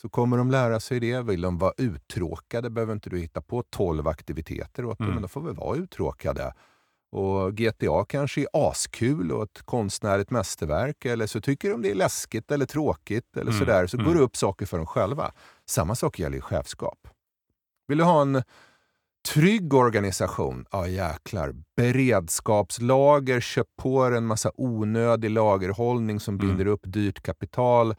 [0.00, 1.20] Så kommer de lära sig det.
[1.22, 5.14] Vill de vara uttråkade behöver inte du hitta på 12 aktiviteter åt dem, Mm.
[5.14, 6.54] men de får väl vara uttråkade.
[7.12, 11.94] Och GTA kanske är askul och ett konstnärligt mästerverk eller så tycker de det är
[11.94, 13.86] läskigt eller tråkigt eller Mm, sådär.
[13.86, 14.06] Så mm.
[14.06, 15.32] går det upp saker för dem själva.
[15.66, 17.08] Samma sak gäller i chefskap.
[17.88, 18.42] Vill du ha en
[19.28, 20.64] trygg organisation?
[20.72, 21.54] Ja jäklar.
[21.76, 26.46] Beredskapslager, köp på en massa onödig lagerhållning som Mm.
[26.48, 27.94] binder upp dyrt kapital.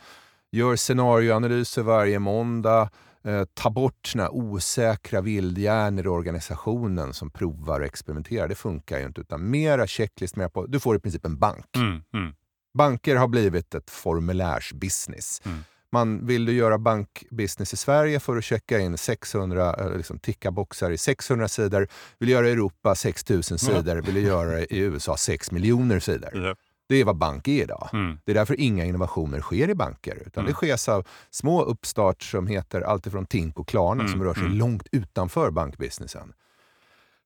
[0.51, 2.89] Gör scenarioanalyser varje måndag.
[3.25, 8.47] Eh, ta bort såna osäkra vildhjärnor i organisationen som provar och experimenterar.
[8.47, 9.21] Det funkar ju inte.
[9.21, 10.65] Utan mera checklist, mera på.
[10.65, 11.65] Du får i princip en bank.
[11.75, 12.01] Mm.
[12.13, 12.33] Mm.
[12.77, 15.41] Banker har blivit ett formulärsbusiness.
[15.45, 15.63] Mm.
[15.93, 20.51] Man vill du göra bankbusiness i Sverige för att checka in 600, eller liksom ticka
[20.51, 21.87] boxar i 600 sidor.
[22.19, 23.67] Vill du göra i Europa 6000 Ja.
[23.75, 24.01] sidor.
[24.01, 26.55] Vill du göra i USA 6 miljoner sidor.
[26.89, 27.89] Det är vad bank är idag.
[27.93, 28.17] Mm.
[28.25, 30.23] Det är därför inga innovationer sker i banker.
[30.25, 30.45] Utan Mm.
[30.51, 34.43] det sker av små uppstart som heter alltifrån Tink och Klarna Mm, som rör sig
[34.45, 34.57] mm.
[34.57, 36.33] långt utanför bankbusinessen.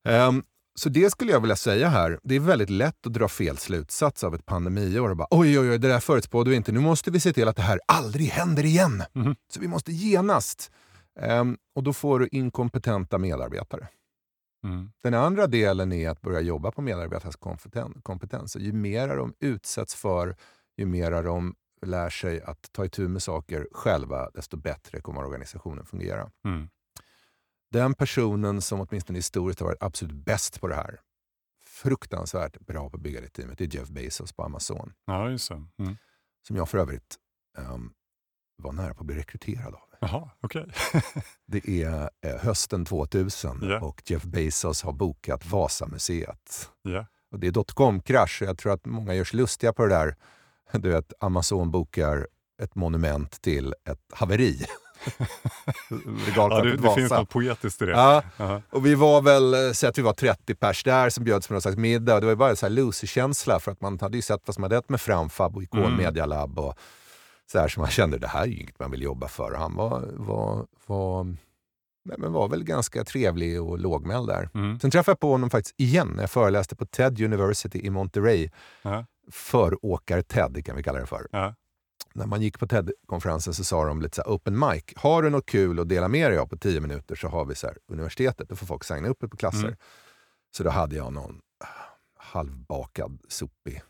[0.06, 0.44] Ehm,
[0.80, 2.20] så det skulle jag vilja säga här.
[2.24, 5.70] Det är väldigt lätt att dra fel slutsats av ett pandemiår och bara oj, oj,
[5.70, 6.72] oj, det där förutspådde vi inte.
[6.72, 9.04] Nu måste vi se till att det här aldrig händer igen.
[9.14, 9.36] Mhm.
[9.54, 10.72] Så vi måste genast.
[11.20, 13.88] Ehm, och då får du inkompetenta medarbetare.
[14.64, 14.92] Mm.
[15.04, 18.56] Den andra delen är att börja jobba på medarbetares kompeten- kompetens.
[18.56, 20.36] Ju mer de utsätts för,
[20.78, 25.86] ju mer de lär sig att ta itu med saker själva, desto bättre kommer organisationen
[25.86, 26.30] fungera.
[26.46, 26.70] Mm.
[27.72, 31.00] Den personen som åtminstone historiskt har varit absolut bäst på det här,
[31.66, 34.94] fruktansvärt bra på att bygga det teamet, det är Jeff Bezos på Amazon.
[35.06, 35.52] Ja, just.
[35.52, 35.98] Mm.
[36.48, 37.16] Som jag för övrigt
[37.58, 37.92] ehm,
[38.58, 39.82] var nära på att bli rekryterad av.
[40.00, 40.66] Jaha, okej.
[41.46, 43.80] Det är eh, hösten 2000 Ja.
[43.82, 46.70] och Jeff Bezos har bokat Vasamuseet.
[46.82, 47.06] Ja.
[47.32, 48.42] Och det är dotcom-krasch.
[48.42, 50.16] Jag tror att många gör sig lustiga på det där.
[50.72, 52.28] Du vet, Amazon bokar
[52.62, 54.66] ett monument till ett haveri.
[56.36, 57.92] ja, det, det finns något poetiskt i det.
[57.92, 58.24] Ja.
[58.38, 58.62] Uh-huh.
[58.70, 61.54] Och vi var väl, eh, säg att vi var 30 pers där som bjöds på
[61.54, 62.16] någon slags middag.
[62.16, 64.64] Och det var ju bara en loser-känsla för att man hade ju sett vad som
[64.64, 65.98] hade hänt med Framfab och Icon mm.
[65.98, 66.60] Media Lab.
[66.60, 66.74] Och
[67.52, 69.52] så här, så man kände det här är ju inget man vill jobba för.
[69.52, 71.24] Och han var, var, var,
[72.06, 74.50] nej, men var väl ganska trevlig och lågmäld där.
[74.54, 74.80] Mm.
[74.80, 78.50] Sen träffade jag på honom faktiskt igen när jag föreläste på TED University i Monterey.
[78.84, 79.06] Uh-huh.
[79.32, 81.28] Föråkar-TED kan vi kalla det för.
[81.32, 81.54] Uh-huh
[82.18, 84.84] när man gick på TED-konferensen så sa de lite så open mic.
[84.96, 87.56] Har du något kul att dela med dig av på tio minuter så har vi
[87.56, 88.50] så här, universitetet.
[88.50, 89.68] Då får folk signa upp på klasser.
[89.68, 89.78] Mm.
[90.58, 91.68] Så då hade jag någon äh,
[92.18, 93.82] halvbakad, sopig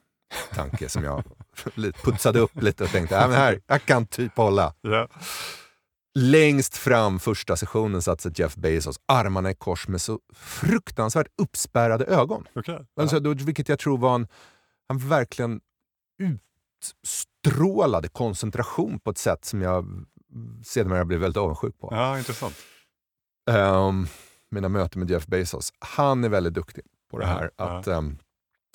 [0.53, 1.23] tanke som jag
[2.03, 4.73] putsade upp lite och tänkte, äh, men här, jag kan typ hålla.
[4.87, 5.09] Yeah.
[6.19, 12.05] Längst fram första sessionen satt sig Jeff Bezos, armarna i kors med så fruktansvärt uppspärrade
[12.05, 12.47] ögon.
[12.55, 12.79] Okay.
[12.95, 14.27] Alltså, då, vilket jag tror var en...
[14.87, 15.61] Han verkligen
[16.19, 16.41] ut
[17.47, 20.05] utstrålade koncentration på ett sätt som jag
[20.63, 21.89] sedermera blev väldigt avundsjuk på.
[21.91, 22.55] Ja, intressant.
[23.49, 24.07] Um,
[24.51, 25.73] mina möten med Jeff Bezos.
[25.79, 27.51] Han är väldigt duktig på det här.
[27.57, 27.97] Ja, att ja.
[27.97, 28.17] Um,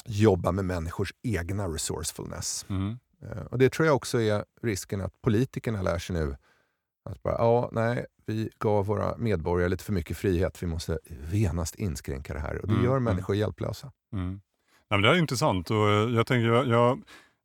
[0.05, 2.67] jobba med människors egna resourcefulness.
[2.69, 2.99] Mm.
[3.23, 6.37] Uh, och Det tror jag också är risken att politikerna lär sig nu.
[7.05, 10.63] Att bara, ja, nej, vi gav våra medborgare lite för mycket frihet.
[10.63, 10.99] Vi måste
[11.33, 12.59] genast inskränka det här.
[12.59, 12.85] Och det mm.
[12.85, 13.05] gör mm.
[13.05, 13.93] människor hjälplösa.
[14.13, 14.41] Mm.
[14.89, 15.71] Ja, men det är intressant.
[15.71, 15.77] Och
[16.11, 17.03] jag, tänker, jag, jag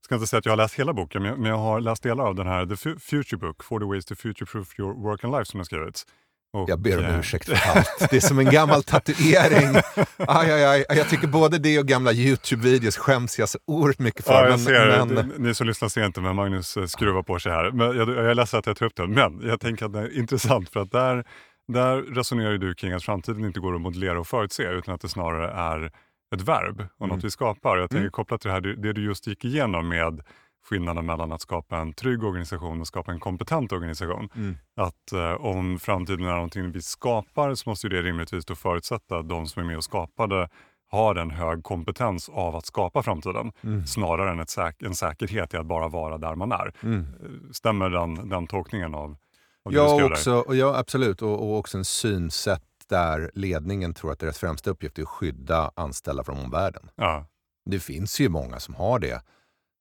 [0.08, 2.24] ska inte säga att jag har läst hela boken, men jag, men har läst delar
[2.24, 5.60] av den här The Future Book, 40 Ways to Future-Proof Your Work and Life som
[5.60, 6.06] har skrivits.
[6.54, 7.20] Och, jag ber om äh...
[7.20, 8.08] ursäkt för allt.
[8.10, 9.76] Det är som en gammal tatuering.
[10.18, 10.86] Aj, aj, aj.
[10.90, 14.34] Jag tycker både det och gamla YouTube-videos skäms jag så oerhört mycket för.
[14.34, 15.34] Ja, jag men, ser, men...
[15.38, 17.72] Ni som lyssnar ser inte, men Magnus eh, skruvar på sig här.
[17.72, 20.00] Men jag, jag är ledsen att jag tar upp den, men jag tänker att det
[20.00, 21.24] är intressant för att där,
[21.68, 25.10] där resonerar du kring att framtiden inte går att modellera och förutse, utan att det
[25.10, 25.92] snarare är
[26.36, 27.16] ett verb och mm.
[27.16, 27.78] något vi skapar.
[27.78, 28.12] Jag tänker mm.
[28.12, 30.22] kopplat till det här, det du just gick igenom med
[30.70, 34.30] skillnaden mellan att skapa en trygg organisation och skapa en kompetent organisation.
[34.36, 34.58] Mm.
[34.76, 39.30] Att eh, om framtiden är någonting vi skapar så måste det rimligtvis då förutsätta att
[39.30, 40.50] de som är med och skapade
[40.90, 43.88] har en hög kompetens av att skapa framtiden mm.
[43.88, 46.74] snarare än säk en säkerhet i att bara vara där man är.
[46.84, 47.00] Mm.
[47.00, 49.18] Eh, stämmer den, den tolkningen av,
[49.66, 51.22] av ja, också, och ja, absolut.
[51.22, 55.72] Och, och också en synsätt där ledningen tror att deras främsta uppgift är att skydda
[55.76, 56.90] anställda från omvärlden.
[56.96, 57.26] Ja.
[57.66, 59.22] Det finns ju många som har det.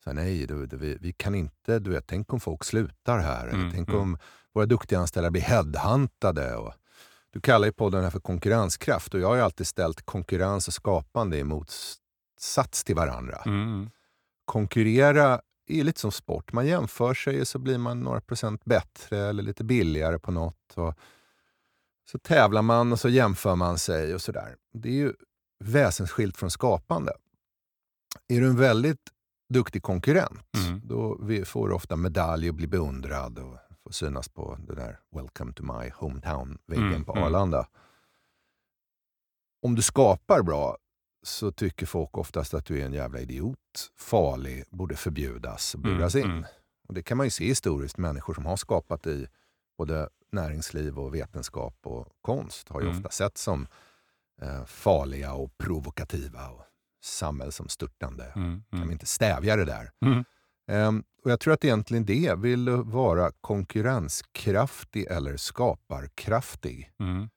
[0.05, 3.49] Så nej, du, du, vi, vi, kan inte, du vet, tänk om folk slutar här.
[3.49, 4.01] Mm, tänk mm.
[4.01, 4.19] om
[4.53, 6.57] våra duktiga anställda blir headhuntade.
[6.57, 6.75] Och,
[7.37, 10.75] du kallar ju podden här för konkurrenskraft och jag har ju alltid ställt konkurrens och
[10.75, 13.43] skapande i motsats till varandra.
[13.47, 13.91] Mm.
[14.45, 16.53] Konkurrera är lite som sport.
[16.53, 20.73] Man jämför sig och så blir man några procent bättre eller lite billigare på något.
[20.75, 20.95] Och
[22.11, 24.57] så tävlar man och så jämför man sig och sådär.
[24.73, 25.13] Det är ju
[25.65, 27.13] väsensskilt från skapande.
[28.29, 29.01] Är du en väldigt
[29.49, 30.81] duktig konkurrent, mm.
[30.85, 35.53] då får du ofta medalj och blir beundrad och får synas på den där “Welcome
[35.53, 37.05] to my hometown”-väggen mm.
[37.05, 37.25] på mm.
[37.25, 37.69] Arlanda.
[39.63, 40.77] Om du skapar bra
[41.23, 46.15] så tycker folk oftast att du är en jävla idiot, farlig, borde förbjudas och buras
[46.15, 46.27] mm.
[46.27, 46.37] in.
[46.37, 46.45] Mm.
[46.89, 47.99] Och Det kan man ju se historiskt.
[47.99, 49.29] Människor som har skapat i
[49.79, 52.99] både näringsliv och vetenskap och konst har ju mm.
[52.99, 53.67] ofta sett som
[54.43, 56.63] eh, farliga och provokativa och
[57.05, 58.25] samhällsomstörtande.
[58.25, 58.49] Mm.
[58.49, 58.63] Mm.
[58.71, 59.91] Kan vi inte stävja det där?
[60.71, 66.93] Um, och Jag tror att egentligen det, vill du vara konkurrenskraftig eller skaparkraftig?
[66.99, 67.29] Mm.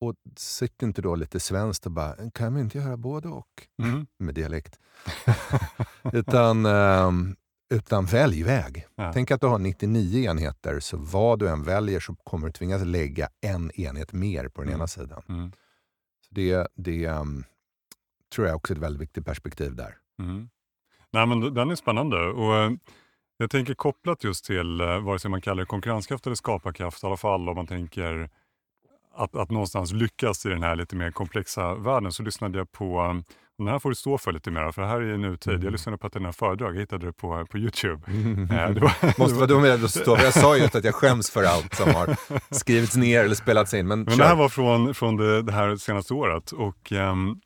[0.00, 3.68] Och sitt inte då lite svenskt och bara, kan vi inte göra både och?
[3.82, 4.06] Mm.
[4.18, 4.78] Med dialekt.
[6.12, 7.36] Utan um,
[7.70, 8.86] utan välj väg.
[8.94, 9.12] Ja.
[9.12, 12.84] Tänk att du har 99 enheter, så vad du än väljer så kommer du tvingas
[12.84, 14.80] lägga en enhet mer på den mm.
[14.80, 15.22] ena sidan.
[15.28, 15.52] Mm.
[16.20, 17.44] Så det det um,
[18.34, 19.96] tror jag också är ett väldigt viktigt perspektiv där.
[20.18, 20.48] Mm.
[21.10, 22.26] Nej, men den är spännande.
[22.26, 22.76] Och, uh,
[23.36, 27.06] jag tänker kopplat just till, uh, vare sig man kallar det konkurrenskraft eller skaparkraft, i
[27.06, 28.30] alla fall om man tänker
[29.14, 33.02] att, att någonstans lyckas i den här lite mer komplexa världen, så lyssnade jag på
[33.02, 33.24] um,
[33.58, 35.52] den här får du stå för lite mer, för det här är nutid.
[35.52, 35.64] Mm.
[35.64, 38.02] Jag lyssnade på ett dina föredrag, jag hittade det på, på Youtube.
[38.06, 38.46] Mm.
[38.74, 41.44] det var, Måste vara du med att stå Jag sa ju att jag skäms för
[41.44, 42.16] allt som har
[42.54, 43.88] skrivits ner eller spelats in.
[43.88, 46.52] Men, men det här var från, från det, det här senaste året.
[46.52, 47.40] Och um,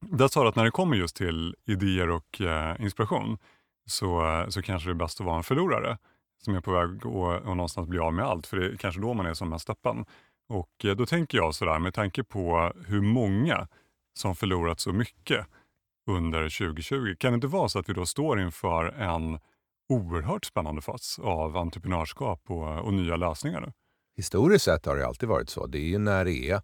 [0.00, 3.38] där sa du att när det kommer just till idéer och uh, inspiration
[3.86, 5.98] så, så kanske det är bäst att vara en förlorare
[6.44, 7.04] som är på väg att
[7.44, 9.70] och någonstans bli av med allt, för det är kanske då man är som mest
[9.70, 10.04] öppen.
[10.48, 13.68] Och uh, då tänker jag sådär, med tanke på hur många
[14.14, 15.46] som förlorat så mycket
[16.06, 17.14] under 2020.
[17.18, 19.38] Kan det inte vara så att vi då står inför en
[19.88, 23.72] oerhört spännande fas av entreprenörskap och, och nya lösningar?
[24.16, 25.66] Historiskt sett har det alltid varit så.
[25.66, 26.54] Det är ju när det är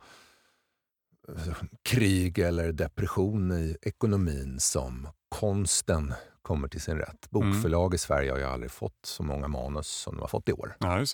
[1.29, 7.31] eh, krig eller depression i ekonomin som konsten kommer till sin rätt.
[7.31, 7.95] Bokförlag mm.
[7.95, 10.77] i Sverige har ju aldrig fått så många manus som de har fått i år.
[10.81, 11.05] Ja,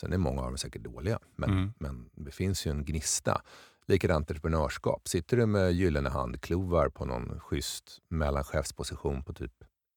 [0.00, 1.72] Sen är många av dem säkert dåliga, men, Mm.
[1.78, 3.42] men det finns ju en gnista.
[3.88, 5.08] Likadant entreprenörskap.
[5.08, 9.52] Sitter du med gyllene handklovar på någon schysst mellanchefsposition på typ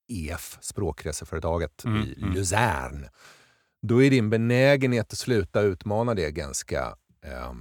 [0.08, 2.34] EF, språkreseföretaget Mm, i mm.
[2.34, 3.08] Luzern,
[3.82, 7.54] då är din benägenhet att sluta utmana det ganska eh,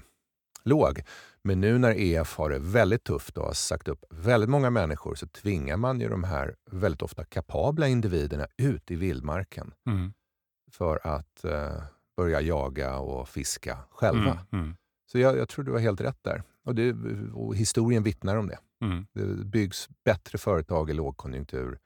[0.65, 1.03] låg.
[1.43, 5.15] Men nu när EF har det väldigt tufft och har sagt upp väldigt många människor
[5.15, 10.13] så tvingar man ju de här väldigt ofta kapabla individerna ut i vildmarken Mm.
[10.73, 11.83] för att eh,
[12.17, 14.47] börja jaga och fiska själva.
[14.53, 14.77] Mm.
[15.13, 16.43] Så jag, jag tror du har helt rätt där.
[16.65, 16.93] Och, det,
[17.33, 18.59] och historien vittnar om det.
[18.83, 19.07] Mm.
[19.13, 21.79] Det byggs bättre företag i lågkonjunktur.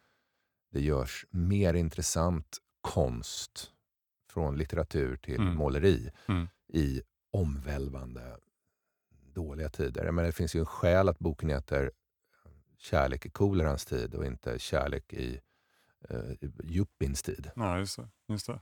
[0.72, 3.70] Det görs mer intressant konst
[4.30, 5.54] från litteratur till Mm.
[5.54, 6.48] måleri Mm.
[6.72, 8.36] i omvälvande
[9.34, 10.10] dåliga tider.
[10.12, 11.90] Menar, det finns ju en skäl att boken heter
[12.78, 15.40] Kärlek i kolerans tid och inte Kärlek i
[16.08, 16.20] eh,
[16.64, 17.50] yuppins tid.
[17.56, 18.08] Ja, just det.
[18.28, 18.60] Just det.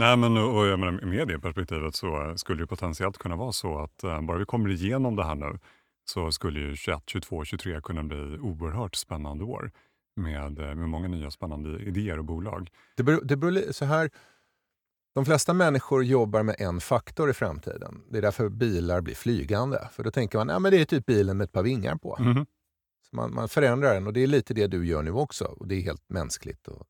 [0.00, 3.78] Nej, men och jag menar, med det perspektivet så skulle det potentiellt kunna vara så
[3.78, 5.58] att eh, bara vi kommer igenom det här nu
[6.04, 9.70] så skulle ju 21, 22, 23 kunna bli oerhört spännande år
[10.16, 12.70] med, eh, med många nya spännande idéer och bolag.
[12.96, 14.10] Det beror, det beror så här,
[15.14, 18.02] de flesta människor jobbar med en faktor i framtiden.
[18.10, 19.88] Det är därför bilar blir flygande.
[19.92, 22.16] För då tänker man men det är typ bilen med ett par vingar på.
[22.20, 22.46] Mhm.
[23.10, 25.44] Så man, man förändrar den och det är lite det du gör nu också.
[25.44, 26.86] Och Det är helt mänskligt och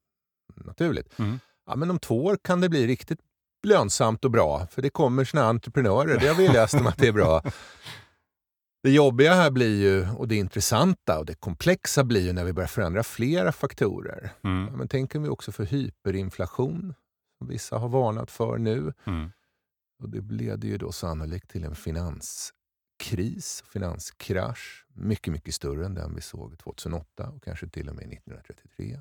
[0.64, 1.18] naturligt.
[1.18, 1.38] Mm.
[1.70, 3.18] Ja, men om två år kan det bli riktigt
[3.66, 4.66] lönsamt och bra.
[4.66, 6.18] För det kommer såna entreprenörer.
[6.20, 7.42] Det har vi läst om att det är bra.
[8.82, 12.52] Det jobbiga här blir ju, och det intressanta och det komplexa blir ju när vi
[12.52, 14.30] börjar förändra flera faktorer.
[14.40, 14.72] Ja, Mm.
[14.74, 16.94] men tänker vi också för hyperinflation,
[17.38, 18.92] som vissa har varnat för nu.
[19.06, 19.30] Mm.
[20.02, 26.14] Och det leder ju då sannolikt till en finanskris, finanskrasch, mycket, mycket större än den
[26.14, 29.00] vi såg 2008 och kanske till och med 1933.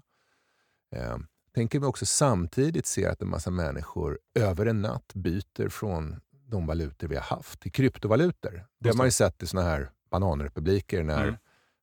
[1.60, 6.16] Tänker vi också samtidigt se att en massa människor över en natt byter från
[6.48, 8.66] de valutor vi har haft till kryptovalutor.
[8.80, 11.36] Det har man ju sett i såna här bananrepubliker när, Mm.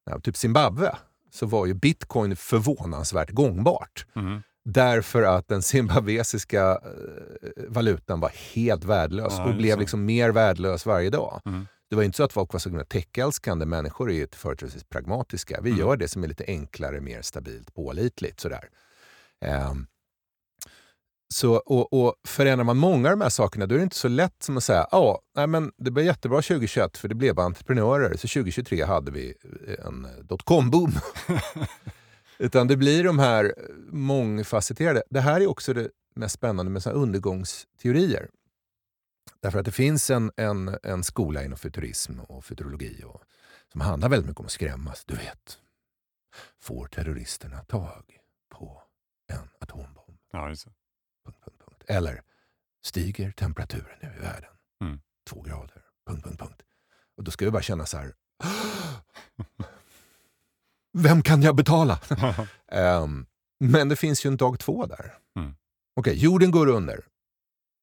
[0.07, 0.97] när typ Zimbabwe,
[1.33, 4.07] så var ju bitcoin förvånansvärt gångbart.
[4.17, 4.43] Mm.
[4.65, 10.87] Därför att den zimbabwesiska eh, valutan var helt värdelös Ja, och blev liksom mer värdelös
[10.87, 11.41] varje dag.
[11.45, 11.67] Mm.
[11.91, 13.67] Det var inte så att folk var så täckälskande.
[13.67, 15.61] Människor är ju företrädesvis pragmatiska.
[15.63, 15.81] Vi Mm.
[15.81, 18.41] gör det som är lite enklare, mer stabilt, pålitligt.
[18.41, 18.69] Sådär.
[19.45, 19.87] Ehm,
[21.35, 24.09] så, och, och förändrar man många av de här sakerna då är det inte så
[24.09, 28.11] lätt som att säga ja, nej, men det blev jättebra 2021 för det blev entreprenörer.
[28.11, 29.35] Så 2023 hade vi
[29.79, 31.01] en dotcom-boom.
[32.39, 33.55] Utan det blir de här
[33.91, 35.03] mångfacetterade.
[35.11, 38.29] Det här är också det mest spännande med såna undergångsteorier.
[39.43, 43.23] Därför att det finns en, en, en skola inom futurism och futurologi och,
[43.73, 45.05] som handlar väldigt mycket om att skrämmas.
[45.05, 45.59] Du vet,
[46.61, 48.05] får terroristerna tag
[48.51, 48.83] på
[49.27, 50.19] en atombomb?
[50.33, 50.47] Ja.
[50.47, 50.65] Punkt,
[51.25, 51.85] punkt, punkt.
[51.87, 52.23] Eller
[52.85, 54.51] stiger temperaturen nu i världen?
[54.85, 55.01] Mm.
[55.31, 55.83] Två grader.
[56.07, 56.63] Punkt, punkt, punkt.
[57.17, 58.15] Och då ska vi bara känna så här.
[60.99, 62.01] Vem kan jag betala?
[62.73, 63.27] Ehm,
[63.61, 65.15] men det finns ju en dag två där.
[65.39, 65.55] Mm.
[65.97, 67.05] Okej, jorden går under.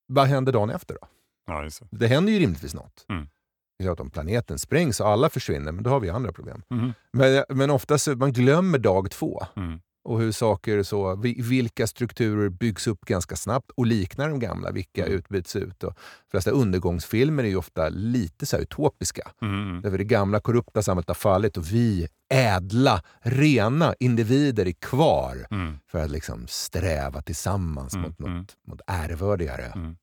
[0.07, 1.07] Vad händer dagen efter då?
[1.47, 1.87] ja, det.
[1.91, 3.05] Det händer ju rimligtvis något.
[3.09, 3.29] Mm.
[3.77, 6.63] Det är klart, om planeten sprängs och alla försvinner, men då har vi andra problem.
[6.69, 6.93] Mhm.
[7.11, 9.81] Men, men oftast man glömmer dag två Mm.
[10.03, 14.71] Och hur saker så, vi- vilka strukturer byggs upp ganska snabbt och liknar de gamla,
[14.71, 15.17] vilka Mm.
[15.17, 15.83] utbyts ut.
[15.83, 19.31] Och de flesta undergångsfilmer är ju ofta lite så utopiska.
[19.41, 19.81] Mm.
[19.81, 25.79] Därför det gamla korrupta samhället har fallit och vi ädla, rena individer är kvar Mm.
[25.87, 28.45] för att liksom sträva tillsammans Mm, mot något mm.
[28.67, 29.65] mot ärevördigare.
[29.65, 29.95] Mm.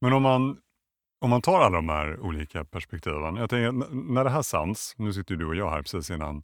[0.00, 0.56] Men om man,
[1.20, 3.36] om man tar alla de här olika perspektiven.
[3.36, 6.42] Jag tänker, när det här sanns, nu sitter du och jag här precis innan,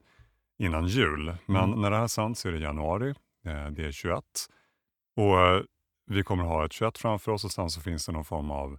[0.58, 1.80] innan jul, men Mm.
[1.80, 3.10] när det här så är det januari,
[3.44, 4.24] eh, det är 21
[5.16, 5.62] och eh,
[6.06, 8.78] vi kommer ha ett 21 framför oss och sen så finns det någon form av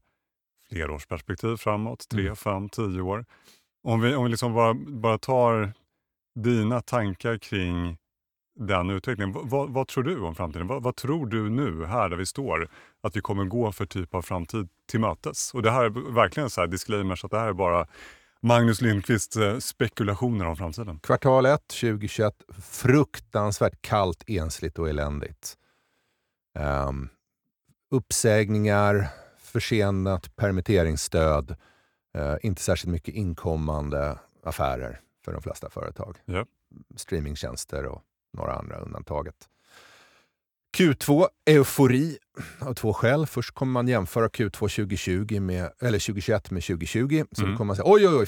[0.70, 2.36] flerårsperspektiv framåt, 3, Mm.
[2.36, 3.26] 5, 10 år.
[3.84, 5.74] Om vi, om vi liksom bara, bara tar
[6.36, 7.98] dina tankar kring
[8.56, 9.32] den utvecklingen.
[9.34, 10.68] Vad, vad, vad tror du om framtiden?
[10.68, 12.68] Vad, vad tror du nu, här där vi står,
[13.02, 15.54] att vi kommer gå för typ av framtid till mötes?
[15.54, 17.88] Och det här är verkligen så här disclaimers att det här är bara
[18.42, 21.00] Magnus Lindqvists eh, spekulationer om framtiden.
[21.00, 25.58] Kvartal 1 2021, fruktansvärt kallt, ensligt och eländigt.
[26.60, 27.10] Um,
[27.92, 31.56] uppsägningar, försenat permitteringsstöd,
[32.14, 36.18] eh, inte särskilt mycket inkommande affärer för de flesta företag.
[36.26, 36.46] Ja.
[36.96, 39.50] Streamingtjänster och några andra undantaget.
[40.78, 42.18] Q2, eufori
[42.60, 43.26] av två skäl.
[43.28, 47.24] Först kommer man jämföra Q2 2020 med, eller 2021 med 2020.
[47.32, 47.58] Så Mm.
[47.58, 48.26] kommer man säga oj, oj, oj,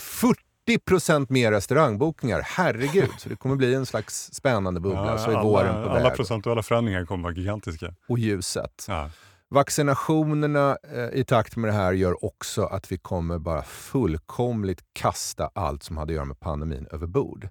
[0.67, 2.41] 40% mer restaurangbokningar.
[2.45, 3.09] Herregud!
[3.17, 5.17] Så det kommer bli en slags spännande bubbla.
[5.17, 6.15] så är alla, våren på alla väg.
[6.17, 7.95] procentuella förändringar kommer vara gigantiska.
[8.09, 8.85] Och ljuset.
[8.87, 9.09] Ja.
[9.49, 15.51] Vaccinationerna eh, i takt med det här gör också att vi kommer bara fullkomligt kasta
[15.55, 17.47] allt som hade att göra med pandemin över bord.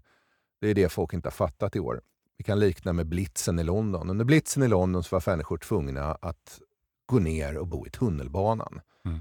[0.61, 2.01] Det är det folk inte har fattat i år.
[2.41, 4.11] Vi kan likna med blitzen i London.
[4.11, 6.61] Under blitzen i London så var människor tvungna att
[7.07, 8.81] gå ner och bo i tunnelbanan.
[9.05, 9.21] Mm.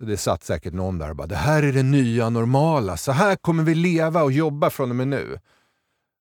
[0.00, 2.96] Det satt säkert någon där och bara, det här är det nya normala.
[2.96, 5.38] Så här kommer vi leva och jobba från och med nu.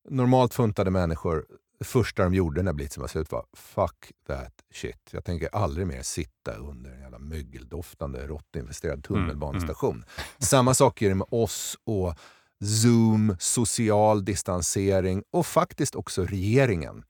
[0.09, 1.45] Normalt funtade människor,
[1.79, 5.09] det första de gjorde när blitzen var slut var fuck that shit.
[5.11, 9.95] Jag tänker aldrig mer sitta under en jävla mögeldoftande råttinvesterad tunnelbanestation.
[9.95, 10.03] Mm.
[10.17, 10.25] Mm.
[10.37, 12.15] Samma sak är det med oss och
[12.61, 17.03] Zoom, social distansering och faktiskt också regeringen.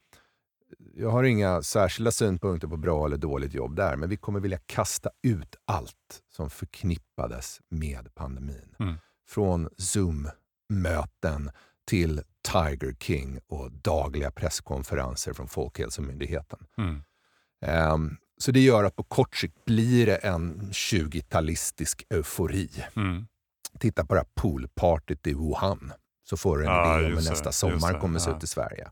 [0.96, 4.60] Jag har inga särskilda synpunkter på bra eller dåligt jobb där, men vi kommer vilja
[4.66, 8.76] kasta ut allt som förknippades med pandemin.
[8.80, 8.96] Mm.
[9.28, 11.52] Från Zoom-möten
[11.86, 12.22] till
[12.52, 16.60] Tiger King och dagliga presskonferenser från Folkhälsomyndigheten.
[16.78, 17.02] Mm.
[17.94, 22.70] Um, så det gör att på kort sikt blir det en 20-talistisk eufori.
[22.96, 23.26] Mm
[23.80, 25.94] titta på det här poolpartyt i Wuhan.
[26.30, 28.90] Så får du en ja, idé om hur nästa sommar kommer se ut i Sverige.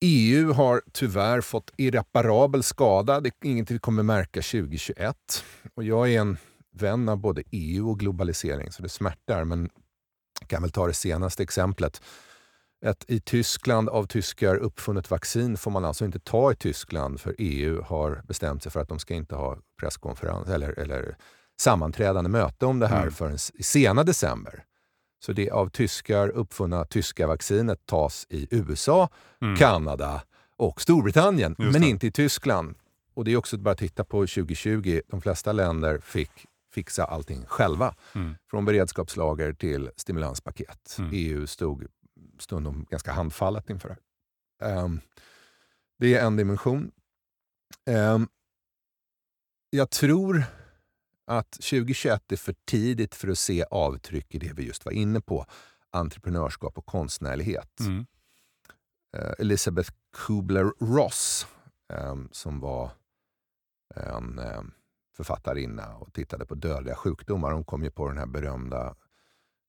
[0.00, 3.20] EU har tyvärr fått irreparabel skada.
[3.20, 5.16] Det är ingenting vi kommer märka 2021.
[5.74, 6.36] Och jag är en
[6.72, 9.44] vän av både EU och globalisering, så det smärtar.
[9.44, 9.70] Men
[10.40, 12.02] jag kan väl ta det senaste exemplet.
[12.86, 17.34] Ett i Tyskland av tyskar uppfunnet vaccin får man alltså inte ta i Tyskland för
[17.38, 21.16] EU har bestämt sig för att de ska inte ha presskonferens eller, eller
[21.60, 23.12] sammanträdande möte om det här mm.
[23.12, 24.64] förrän i sena december.
[25.24, 29.08] Så det av tyskar uppfunna tyska vaccinet tas i USA,
[29.42, 29.56] mm.
[29.56, 30.22] Kanada
[30.56, 32.74] och Storbritannien, men inte i Tyskland.
[33.14, 35.00] Och det är också bara att titta på 2020.
[35.06, 36.30] De flesta länder fick
[36.72, 37.94] fixa allting själva.
[38.14, 38.34] Mm.
[38.50, 40.96] Från beredskapslager till stimulanspaket.
[40.98, 41.10] Mm.
[41.14, 41.86] EU stod
[42.38, 43.96] stundom ganska handfallet inför det.
[44.66, 45.00] Um,
[45.98, 46.90] det är en dimension.
[47.86, 48.28] Um,
[49.70, 50.44] jag tror
[51.30, 55.20] att 2021 är för tidigt för att se avtryck i det vi just var inne
[55.20, 55.46] på,
[55.90, 57.80] entreprenörskap och konstnärlighet.
[57.80, 58.06] Mm.
[59.16, 61.46] Uh, Elizabeth Kubler-Ross,
[61.92, 62.90] um, som var
[63.94, 64.72] en um,
[65.16, 67.52] författarinna och tittade på dödliga sjukdomar.
[67.52, 68.96] Hon kom ju på den här berömda,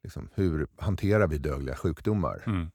[0.03, 2.43] liksom, hur hanterar vi dödliga sjukdomar?
[2.47, 2.71] Mm.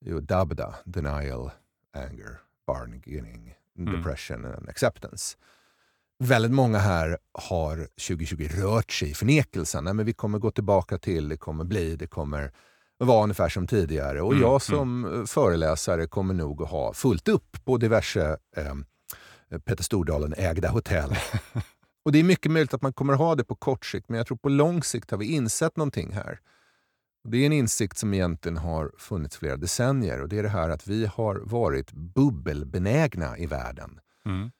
[0.00, 1.50] Jo, DABDA, denial,
[1.92, 3.96] anger, bargaining, mm.
[3.96, 5.36] depression and acceptance
[6.20, 9.84] väldigt många här har 2020 rört sig i förnekelsen.
[9.84, 12.52] Nej, men vi kommer gå tillbaka till, det kommer bli, det kommer
[12.98, 14.22] vara ungefär som tidigare.
[14.22, 14.60] Och mm, jag mm.
[14.60, 15.26] som mm.
[15.26, 18.74] föreläsare kommer nog att ha fullt upp på diverse eh,
[19.58, 21.16] Peter Stordalen-ägda hotell.
[22.04, 24.26] och det är mycket möjligt att man kommer ha det på kort sikt, men jag
[24.26, 26.38] tror på lång sikt har vi insett någonting här.
[27.28, 30.70] Det är en insikt som egentligen har funnits flera decennier och det är det här
[30.70, 34.00] att vi har varit bubbelbenägna i världen.
[34.26, 34.50] Mm.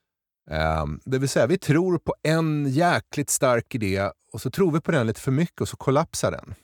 [0.51, 4.81] Um, det vill säga, vi tror på en jäkligt stark idé och så tror vi
[4.81, 6.55] på den lite för mycket och så kollapsar den.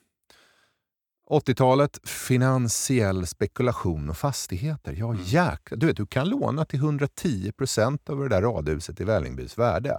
[1.31, 4.93] 80-talet, finansiell spekulation och fastigheter.
[4.93, 5.23] Ja, mm.
[5.25, 5.79] jäklar.
[5.79, 9.99] Du vet, du kan låna till 110 procent av det där radhuset i Vällingbys värde.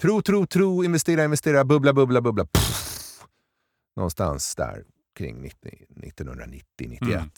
[0.00, 2.44] Tro, tro, tro, investera, investera, bubbla, bubbla, bubbla.
[2.44, 3.22] Pff.
[3.96, 7.02] Någonstans där kring 1990, 91.
[7.02, 7.30] Mm.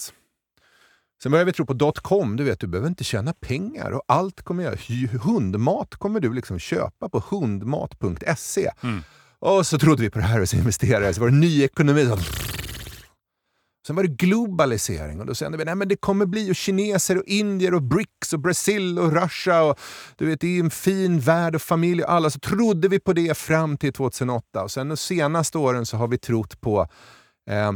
[1.23, 2.37] Sen börjar vi tro på dotcom.
[2.37, 4.77] Du vet, du behöver inte tjäna pengar och allt kommer jag...
[5.18, 8.70] Hundmat kommer du liksom köpa på hundmat.se.
[8.83, 9.03] Mm.
[9.39, 12.07] Och så trodde vi på det här och så investerade Så var det ny ekonomi.
[12.07, 12.18] Så...
[13.87, 17.25] Sen var det globalisering och då kände vi att det kommer bli och kineser och
[17.27, 19.62] indier och BRICS och Brasil och Russia.
[19.62, 19.79] Och,
[20.16, 22.31] du vet, det är en fin värld och familj och alla.
[22.31, 26.09] Så trodde vi på det fram till 2008 och sen de senaste åren så har
[26.09, 26.89] vi trott på
[27.51, 27.73] eh,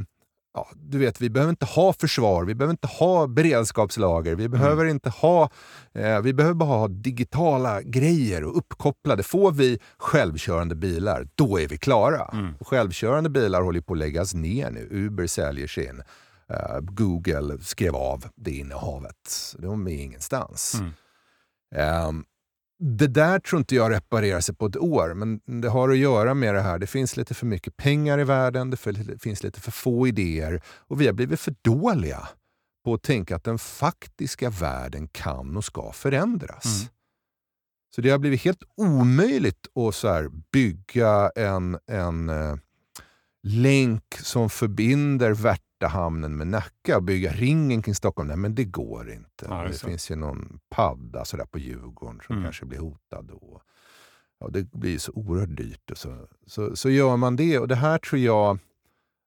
[0.56, 4.82] ja, du vet, vi behöver inte ha försvar, vi behöver inte ha beredskapslager, vi behöver
[4.82, 4.90] mm.
[4.90, 5.50] inte ha,
[5.94, 9.22] eh, vi behöver bara ha digitala grejer och uppkopplade.
[9.22, 12.30] Får vi självkörande bilar, då är vi klara.
[12.32, 12.54] Mm.
[12.60, 14.88] självkörande bilar håller på att läggas ner nu.
[14.90, 16.02] Uber säljer sin.
[16.50, 19.54] Uh, Google skrev av det innehavet.
[19.58, 20.74] De är ingenstans.
[20.74, 22.08] Mm.
[22.08, 22.24] Um,
[22.78, 26.34] det där tror inte jag reparerar sig på ett år, men det har att göra
[26.34, 26.78] med det här.
[26.78, 28.76] Det finns lite för mycket pengar i världen, det
[29.22, 32.28] finns lite för få idéer och vi har blivit för dåliga
[32.84, 36.64] på att tänka att den faktiska världen kan och ska förändras.
[36.64, 36.88] Mm.
[37.94, 42.56] Så det har blivit helt omöjligt att så bygga en, en uh,
[43.42, 45.32] länk som förbinder
[45.82, 48.28] hamnen med Nacka och bygga ringen kring Stockholm.
[48.28, 49.46] Nej, men det går inte.
[49.48, 52.44] Ja, det, det finns ju någon padda sådär på Djurgården som mm.
[52.44, 53.62] kanske blir hotad då.
[54.38, 55.90] Ja, det blir så oerhört dyrt.
[55.90, 57.58] Och så, så, så gör man det.
[57.58, 58.58] Och det här tror jag,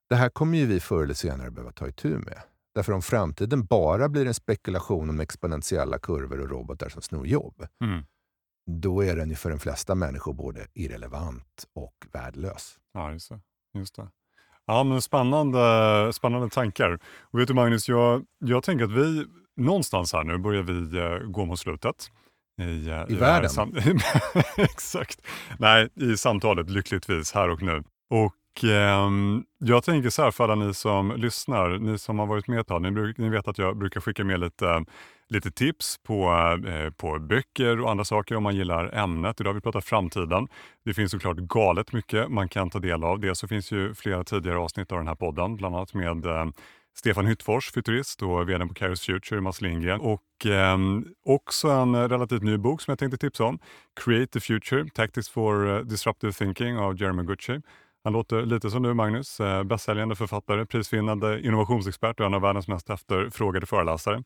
[0.08, 2.42] det här kommer ju vi förr eller senare behöva ta itu med.
[2.74, 7.66] Därför om framtiden bara blir en spekulation om exponentiella kurvor och robotar som snor jobb,
[7.84, 8.04] mm.
[8.66, 12.78] då är den ju för de flesta människor både irrelevant och värdelös.
[12.92, 13.40] Ja, just det.
[13.74, 14.08] Just det.
[14.70, 16.98] Ja, men spännande, spännande tankar.
[17.20, 19.24] Och vet du Magnus, jag, jag tänker att vi
[19.56, 22.10] någonstans här nu börjar vi uh, gå mot slutet.
[22.58, 23.72] I, uh, I, I världen?
[24.56, 25.20] Exakt.
[25.58, 27.82] Nej, i samtalet lyckligtvis här och nu.
[28.10, 29.10] Och eh,
[29.58, 32.66] jag tänker så här för alla ni som lyssnar, ni som har varit med ett
[32.66, 34.84] tag, ni, ni vet att jag brukar skicka med lite
[35.30, 36.30] lite tips på,
[36.66, 39.40] eh, på böcker och andra saker om man gillar ämnet.
[39.40, 40.48] Idag har vi pratat framtiden.
[40.84, 43.20] Det finns såklart galet mycket man kan ta del av.
[43.20, 46.46] Dels så finns ju flera tidigare avsnitt av den här podden, bland annat med eh,
[46.98, 50.00] Stefan Hyttfors, futurist och vd på Kairos Future, Mats Lindgren.
[50.00, 50.78] Och eh,
[51.24, 53.58] också en eh, relativt ny bok som jag tänkte tipsa om.
[54.00, 57.60] Create the Future, Tactics for eh, Disruptive Thinking av Jeremy Gucci.
[58.04, 62.68] Han låter lite som du Magnus, eh, bästsäljande författare, prisvinnande innovationsexpert och en av världens
[62.68, 64.22] mest efterfrågade föreläsare.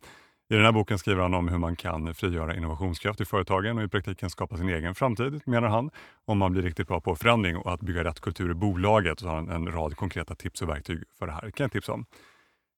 [0.50, 3.84] I den här boken skriver han om hur man kan frigöra innovationskraft i företagen och
[3.84, 5.90] i praktiken skapa sin egen framtid, menar han,
[6.24, 9.20] om man blir riktigt bra på förändring och att bygga rätt kultur i bolaget.
[9.20, 11.42] Så har han en rad konkreta tips och verktyg för det här.
[11.42, 12.06] Det kan jag tipsa om.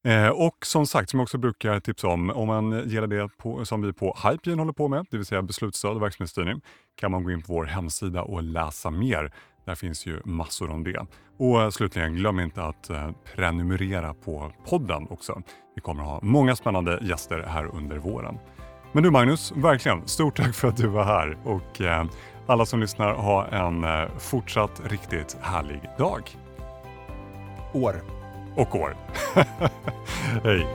[0.07, 3.65] Eh, och som sagt, som jag också brukar tipsa om, om man gillar det på,
[3.65, 6.61] som vi på Hypegen håller på med, det vill säga beslutsstöd och verksamhetsstyrning,
[6.95, 9.31] kan man gå in på vår hemsida och läsa mer.
[9.67, 11.05] Där finns ju massor om det.
[11.37, 15.41] Och slutligen, glöm inte att eh, prenumerera på podden också.
[15.75, 18.37] Vi kommer att ha många spännande gäster här under våren.
[18.91, 22.05] Men du Magnus, verkligen stort tack för att du var här och eh,
[22.47, 26.21] alla som lyssnar, ha en eh, fortsatt riktigt härlig dag.
[27.73, 28.01] År.
[28.55, 28.97] Och år.
[30.43, 30.67] Hej.